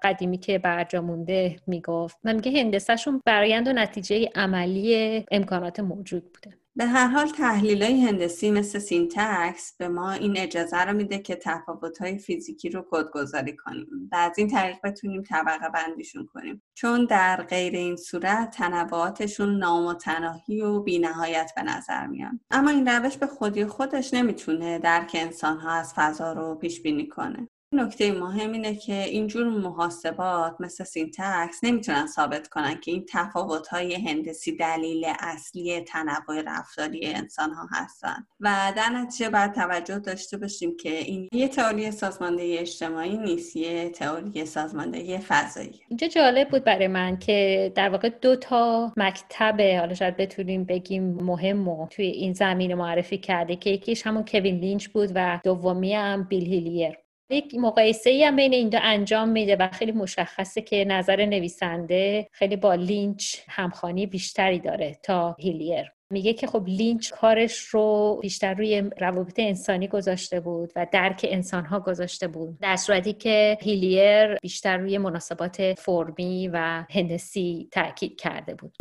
قدیمی 0.03 0.39
که 0.39 0.59
برجا 0.59 1.03
مونده 1.03 1.57
می‌گفت. 1.67 2.19
و 2.25 2.35
میگه 2.35 2.61
هندسهشون 2.61 3.23
برایند 3.27 3.69
و 3.69 3.73
نتیجه 3.73 4.29
عملی 4.35 5.25
امکانات 5.31 5.81
موجود 5.81 6.23
بوده. 6.33 6.60
به 6.81 6.87
هر 6.87 7.07
حال 7.07 7.27
تحلیل 7.27 7.83
های 7.83 8.01
هندسی 8.01 8.51
مثل 8.51 8.79
syntax 8.79 9.77
به 9.79 9.89
ما 9.89 10.13
این 10.13 10.39
اجازه 10.39 10.77
رو 10.77 10.97
میده 10.97 11.19
که 11.19 11.37
تفاوت 11.37 11.99
های 11.99 12.19
فیزیکی 12.19 12.71
رو 12.71 12.87
کدگذاری 12.91 13.57
کنیم 13.57 14.09
و 14.13 14.17
از 14.17 14.39
این 14.39 14.49
طریق 14.49 14.77
بتونیم 14.85 15.23
طبقه 15.23 15.69
بندیشون 15.69 16.27
کنیم. 16.27 16.63
چون 16.75 17.05
در 17.05 17.43
غیر 17.43 17.73
این 17.73 17.97
صورت 17.97 18.51
تنوعاتشون 18.51 19.59
نامتناهی 19.59 20.61
و 20.61 20.81
بینهایت 20.81 21.53
به 21.57 21.63
نظر 21.63 22.07
میان. 22.07 22.41
اما 22.51 22.71
این 22.71 22.89
روش 22.89 23.17
به 23.17 23.27
خودی 23.27 23.65
خودش 23.65 24.15
نمی‌تونه 24.15 24.79
درک 24.79 25.11
انسان 25.15 25.59
ها 25.59 25.71
از 25.71 25.95
فضا 25.95 26.33
رو 26.33 26.55
پیش 26.55 26.83
بینی 26.83 27.09
کنه. 27.09 27.49
نکته 27.73 28.13
مهم 28.13 28.53
اینه 28.53 28.75
که 28.75 29.05
اینجور 29.05 29.49
محاسبات 29.49 30.57
مثل 30.61 30.85
syntax 30.85 31.61
نمی‌تونن 31.63 32.07
ثابت 32.07 32.49
کنن 32.49 32.81
که 32.81 32.91
این 32.91 33.07
تفاوت 33.13 33.69
های 33.69 33.95
هندسی 33.95 34.57
دلیل 34.57 35.07
اصلی 35.21 35.81
تنوع 35.81 36.43
رفتاری 36.47 37.07
انسان 37.07 37.51
ها 37.51 37.69
هستن. 37.73 38.27
و 38.41 38.73
در 38.77 38.89
نتیجه 38.89 39.31
باید 39.31 39.53
توجه 39.53 39.99
داشته 39.99 40.37
باشیم 40.37 40.77
که 40.77 40.99
این 40.99 41.29
یه 41.33 41.49
تئوری 41.49 41.91
سازماندهی 41.91 42.59
اجتماعی 42.59 43.19
نیست 43.19 43.57
یه 43.57 43.91
تئوری 43.91 44.47
سازماندهی 44.47 45.19
فضایی. 45.19 45.81
اینجا 45.89 46.07
جالب 46.07 46.49
بود 46.49 46.65
برای 46.65 46.89
من 46.89 47.19
که 47.19 47.73
در 47.75 47.89
واقع 47.89 48.09
دو 48.09 48.37
تا 48.37 48.93
مکتب 48.97 49.61
حالا 49.61 49.95
شاید 49.95 50.17
بتونیم 50.17 50.65
بگیم 50.65 51.05
مهم 51.23 51.69
و 51.69 51.89
توی 51.89 52.07
این 52.07 52.33
زمینه 52.33 52.75
معرفی 52.75 53.19
کرده 53.19 53.57
که 53.57 53.71
یکیش 53.71 54.07
همون 54.07 54.25
کوین 54.25 54.59
لینچ 54.59 54.89
بود 54.89 55.13
و 55.15 55.41
دومی 55.45 55.95
هم 55.95 56.25
بیل 56.25 56.47
هیلیر. 56.47 56.97
یک 57.31 57.55
مقایسه 57.55 58.11
ای 58.11 58.25
هم 58.25 58.37
بین 58.37 58.55
این 58.55 58.69
دو 58.69 58.79
انجام 58.83 59.29
میده 59.29 59.57
و 59.57 59.69
خیلی 59.73 59.93
مشخصه 59.93 60.63
که 60.63 60.85
نظر 60.85 61.27
نویسنده 61.27 62.29
خیلی 62.33 62.57
با 62.57 62.75
لینچ 62.75 63.37
همخانی 63.49 64.07
بیشتری 64.07 64.59
داره 64.59 64.99
تا 65.03 65.37
هیلیر. 65.39 65.93
میگه 66.13 66.33
که 66.33 66.47
خب 66.47 66.65
لینچ 66.69 67.11
کارش 67.11 67.59
رو 67.59 68.19
بیشتر 68.23 68.55
روی 68.55 68.91
روابط 69.01 69.35
انسانی 69.39 69.89
گذاشته 69.89 70.41
بود 70.41 70.73
و 70.77 70.87
درک 70.93 71.27
انسان 71.29 71.65
ها 71.65 71.81
گذاشته 71.81 72.29
بود. 72.29 72.59
در 72.61 72.77
صورتی 72.77 73.13
که 73.13 73.59
هیلیر 73.61 74.35
بیشتر 74.35 74.77
روی 74.77 74.99
مناسبات 74.99 75.75
فرمی 75.79 76.49
و 76.49 76.85
هندسی 76.91 77.69
تاکید 77.73 78.21
کرده 78.21 78.55
بود. 78.55 78.77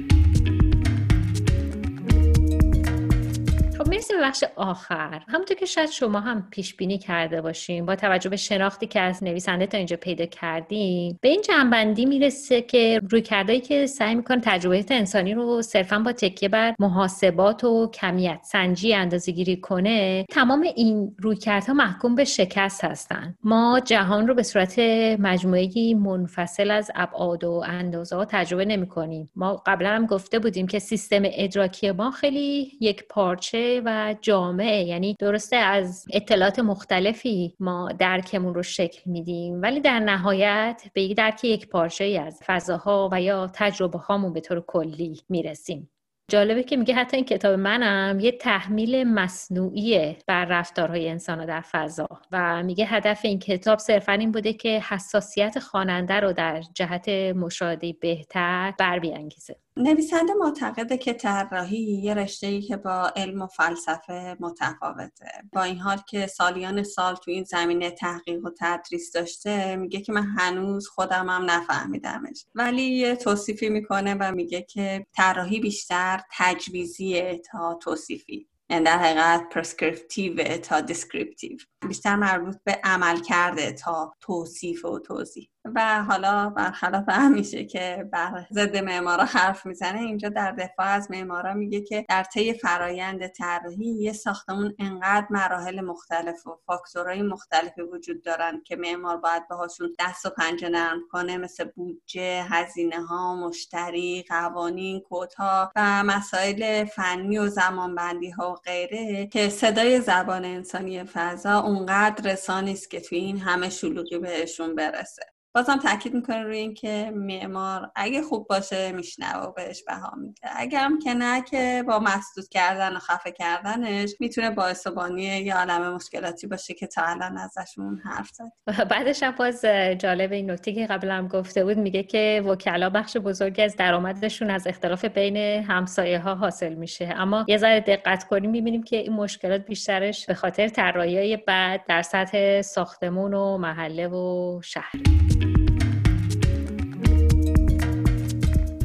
می‌رسیم 4.09 4.19
به 4.19 4.27
بخش 4.27 4.43
آخر. 4.55 5.23
همونطور 5.27 5.57
که 5.57 5.65
شاید 5.65 5.89
شما 5.89 6.19
هم 6.19 6.47
پیش 6.51 6.75
بینی 6.75 6.97
کرده 6.97 7.41
باشیم 7.41 7.85
با 7.85 7.95
توجه 7.95 8.29
به 8.29 8.35
شناختی 8.35 8.87
که 8.87 8.99
از 8.99 9.23
نویسنده 9.23 9.67
تا 9.67 9.77
اینجا 9.77 9.97
پیدا 9.97 10.25
کردیم 10.25 11.19
به 11.21 11.29
این 11.29 11.41
جنبندی 11.41 12.05
می‌رسه 12.05 12.61
که 12.61 13.01
روی 13.09 13.21
کردهایی 13.21 13.61
که 13.61 13.87
سعی 13.87 14.15
می‌کنه 14.15 14.41
تجربه 14.43 14.85
انسانی 14.89 15.33
رو 15.33 15.61
صرفا 15.61 15.99
با 15.99 16.11
تکیه 16.11 16.49
بر 16.49 16.75
محاسبات 16.79 17.63
و 17.63 17.91
کمیت 17.93 18.39
سنجی 18.43 18.93
اندازه 18.93 19.31
گیری 19.31 19.57
کنه 19.57 20.25
تمام 20.29 20.61
این 20.75 21.15
رویکردها 21.19 21.73
محکوم 21.73 22.15
به 22.15 22.25
شکست 22.25 22.83
هستند 22.83 23.37
ما 23.43 23.81
جهان 23.85 24.27
رو 24.27 24.33
به 24.33 24.43
صورت 24.43 24.79
مجموعه 25.19 25.95
منفصل 25.95 26.71
از 26.71 26.91
ابعاد 26.95 27.43
و 27.43 27.63
اندازه 27.65 28.25
تجربه 28.25 28.65
نمی 28.65 28.87
کنیم 28.87 29.31
ما 29.35 29.63
قبلا 29.65 29.89
هم 29.89 30.05
گفته 30.05 30.39
بودیم 30.39 30.67
که 30.67 30.79
سیستم 30.79 31.21
ادراکی 31.23 31.91
ما 31.91 32.11
خیلی 32.11 32.71
یک 32.81 33.07
پارچه 33.09 33.81
و 33.85 33.98
جامعه. 34.21 34.83
یعنی 34.83 35.15
درسته 35.19 35.55
از 35.55 36.05
اطلاعات 36.13 36.59
مختلفی 36.59 37.55
ما 37.59 37.91
درکمون 37.99 38.53
رو 38.53 38.63
شکل 38.63 39.01
میدیم 39.05 39.61
ولی 39.61 39.79
در 39.79 39.99
نهایت 39.99 40.83
به 40.93 41.01
یک 41.01 41.17
درک 41.17 41.43
یک 41.43 41.69
پارچه 41.69 42.23
از 42.27 42.39
فضاها 42.45 43.09
و 43.11 43.21
یا 43.21 43.49
تجربه 43.53 43.99
هامون 43.99 44.33
به 44.33 44.41
طور 44.41 44.63
کلی 44.67 45.21
می‌رسیم. 45.29 45.89
جالبه 46.29 46.63
که 46.63 46.77
میگه 46.77 46.93
حتی 46.93 47.17
این 47.17 47.25
کتاب 47.25 47.59
منم 47.59 48.19
یه 48.19 48.31
تحمیل 48.31 49.03
مصنوعی 49.03 50.15
بر 50.27 50.45
رفتارهای 50.45 51.09
انسان 51.09 51.45
در 51.45 51.61
فضا 51.61 52.07
و 52.31 52.63
میگه 52.63 52.85
هدف 52.85 53.19
این 53.23 53.39
کتاب 53.39 53.79
صرفا 53.79 54.11
این 54.11 54.31
بوده 54.31 54.53
که 54.53 54.81
حساسیت 54.89 55.59
خواننده 55.59 56.19
رو 56.19 56.33
در 56.33 56.61
جهت 56.73 57.09
مشاهده 57.09 57.93
بهتر 58.01 58.73
بر 58.79 58.99
بیانگیزه 58.99 59.55
نویسنده 59.81 60.33
معتقده 60.33 60.97
که 60.97 61.13
طراحی 61.13 61.77
یه 61.77 62.13
رشته 62.13 62.61
که 62.61 62.77
با 62.77 63.11
علم 63.15 63.41
و 63.41 63.47
فلسفه 63.47 64.37
متفاوته. 64.39 65.31
با 65.53 65.63
این 65.63 65.77
حال 65.77 65.97
که 66.07 66.27
سالیان 66.27 66.83
سال 66.83 67.15
تو 67.15 67.31
این 67.31 67.43
زمینه 67.43 67.91
تحقیق 67.91 68.45
و 68.45 68.49
تدریس 68.59 69.11
داشته 69.11 69.75
میگه 69.75 70.01
که 70.01 70.11
من 70.11 70.25
هنوز 70.37 70.87
خودم 70.87 71.29
هم 71.29 71.49
نفهمیدمش. 71.49 72.45
ولی 72.55 72.81
یه 72.81 73.15
توصیفی 73.15 73.69
می‌کنه 73.69 74.15
و 74.19 74.31
میگه 74.31 74.61
که 74.61 75.05
طراحی 75.15 75.59
بیشتر 75.59 76.21
تجویزیه 76.37 77.41
تا 77.51 77.79
توصیفی. 77.81 78.47
یعنی 78.69 78.83
در 78.83 78.97
حقیقت 78.97 79.49
prescriptive 79.49 80.57
تا 80.57 80.81
descriptive 80.81 81.57
بیشتر 81.87 82.15
مربوط 82.15 82.55
به 82.63 82.79
عمل 82.83 83.21
کرده 83.21 83.71
تا 83.71 84.13
توصیف 84.21 84.85
و 84.85 84.99
توضیح. 84.99 85.49
و 85.75 86.03
حالا 86.03 86.49
برخلاف 86.49 87.09
همیشه 87.09 87.65
که 87.65 88.09
بر 88.11 88.45
ضد 88.53 88.77
معمارا 88.77 89.23
حرف 89.23 89.65
می‌زنه 89.65 89.99
اینجا 89.99 90.29
در 90.29 90.51
دفاع 90.51 90.87
از 90.87 91.11
معمارا 91.11 91.53
میگه 91.53 91.81
که 91.81 92.05
در 92.09 92.23
طی 92.23 92.53
فرایند 92.53 93.27
طراحی 93.27 93.85
یه 93.85 94.13
ساختمون 94.13 94.75
انقدر 94.79 95.27
مراحل 95.29 95.81
مختلف 95.81 96.47
و 96.47 96.59
فاکتورهای 96.65 97.21
مختلفی 97.21 97.81
وجود 97.81 98.23
دارن 98.23 98.61
که 98.65 98.75
معمار 98.75 99.17
باید 99.17 99.47
باهاشون 99.47 99.95
دست 99.99 100.25
و 100.25 100.29
پنجه 100.29 100.69
نرم 100.69 100.99
کنه 101.11 101.37
مثل 101.37 101.63
بودجه 101.63 102.43
هزینه 102.49 103.05
ها 103.05 103.35
مشتری 103.35 104.25
قوانین 104.29 104.99
کودها 104.99 105.71
و 105.75 106.03
مسائل 106.03 106.85
فنی 106.85 107.37
و 107.37 107.47
زمانبندی 107.47 108.29
ها 108.29 108.51
و 108.51 108.55
غیره 108.55 109.27
که 109.27 109.49
صدای 109.49 110.01
زبان 110.01 110.45
انسانی 110.45 111.03
فضا 111.03 111.59
اونقدر 111.59 112.31
رسانی 112.31 112.71
است 112.71 112.91
که 112.91 113.01
توی 113.01 113.17
این 113.17 113.39
همه 113.39 113.69
شلوغی 113.69 114.17
بهشون 114.17 114.75
برسه. 114.75 115.38
بازم 115.55 115.77
تاکید 115.77 116.13
می‌کنه 116.13 116.43
روی 116.43 116.57
اینکه 116.57 117.11
معمار 117.15 117.91
اگه 117.95 118.21
خوب 118.21 118.47
باشه 118.47 118.91
میشنوه 118.91 119.43
و 119.43 119.51
بهش 119.51 119.83
بها 119.83 120.15
میده. 120.17 120.39
اگرم 120.55 120.99
که 120.99 121.13
نه 121.13 121.41
که 121.41 121.83
با 121.87 121.99
مسدود 121.99 122.47
کردن 122.49 122.95
و 122.95 122.99
خفه 122.99 123.31
کردنش 123.31 124.11
می‌تونه 124.19 124.49
باعث 124.49 124.87
بانی 124.87 125.23
یه 125.23 125.55
عالم 125.55 125.93
مشکلاتی 125.95 126.47
باشه 126.47 126.73
که 126.73 126.87
تا 126.87 127.01
الان 127.03 127.37
ازشون 127.37 128.01
حرف 128.05 128.29
زد. 128.33 128.51
بعدش 128.91 129.23
هم 129.23 129.31
باز 129.31 129.65
جالب 129.97 130.31
این 130.31 130.51
نکته 130.51 130.73
که 130.73 130.87
قبلا 130.87 131.13
هم 131.13 131.27
گفته 131.27 131.63
بود 131.63 131.77
میگه 131.77 132.03
که 132.03 132.43
وکلا 132.45 132.89
بخش 132.89 133.17
بزرگی 133.17 133.61
از 133.61 133.75
درآمدشون 133.75 134.49
از 134.49 134.67
اختلاف 134.67 135.05
بین 135.05 135.37
همسایه 135.63 136.19
ها 136.19 136.35
حاصل 136.35 136.73
میشه. 136.73 137.13
اما 137.17 137.45
یه 137.47 137.57
ذره 137.57 137.79
دقت 137.79 138.23
کنیم 138.23 138.51
می‌بینیم 138.51 138.83
که 138.83 138.95
این 138.95 139.13
مشکلات 139.13 139.65
بیشترش 139.65 140.25
به 140.25 140.33
خاطر 140.33 140.67
طراحی 140.67 141.37
بعد 141.37 141.85
در 141.87 142.01
سطح 142.01 142.61
ساختمون 142.61 143.33
و 143.33 143.57
محله 143.57 144.07
و 144.07 144.61
شهر. 144.63 145.48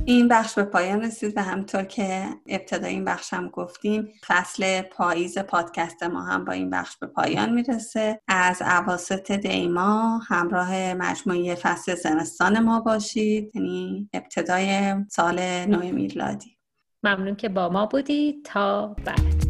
این 0.06 0.28
بخش 0.28 0.54
به 0.54 0.64
پایان 0.64 1.02
رسید 1.02 1.36
و 1.36 1.42
همطور 1.42 1.82
که 1.82 2.24
ابتدای 2.46 2.92
این 2.92 3.04
بخش 3.04 3.34
هم 3.34 3.48
گفتیم 3.48 4.08
فصل 4.26 4.82
پاییز 4.82 5.38
پادکست 5.38 6.02
ما 6.02 6.22
هم 6.22 6.44
با 6.44 6.52
این 6.52 6.70
بخش 6.70 6.96
به 6.96 7.06
پایان 7.06 7.52
می‌رسه. 7.52 8.20
از 8.28 8.62
عواسط 8.62 9.32
دیما 9.32 10.18
همراه 10.18 10.94
مجموعه 10.94 11.54
فصل 11.54 11.94
زمستان 11.94 12.58
ما 12.58 12.80
باشید. 12.80 13.56
یعنی 13.56 14.08
ابتدای 14.12 14.94
سال 15.08 15.40
نو 15.66 15.92
میلادی. 15.92 16.56
ممنون 17.02 17.36
که 17.36 17.48
با 17.48 17.68
ما 17.68 17.86
بودید. 17.86 18.44
تا 18.44 18.86
بعد. 18.86 19.44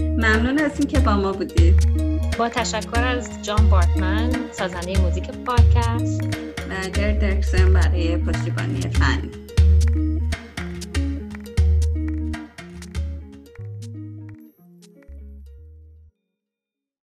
ممنون 0.00 0.58
از 0.58 0.80
اینکه 0.80 1.00
با 1.00 1.16
ما 1.16 1.32
بودید. 1.32 2.03
با 2.38 2.48
تشکر 2.48 3.04
از 3.04 3.28
جان 3.42 3.70
بارتمن 3.70 4.30
سازنده 4.52 5.00
موزیک 5.00 5.30
پادکست. 5.30 6.22
و 6.70 6.88
جر 6.88 7.12
درکسن 7.12 7.72
برای 7.72 8.16
پشتیبانی 8.16 8.80
فنی 8.80 9.43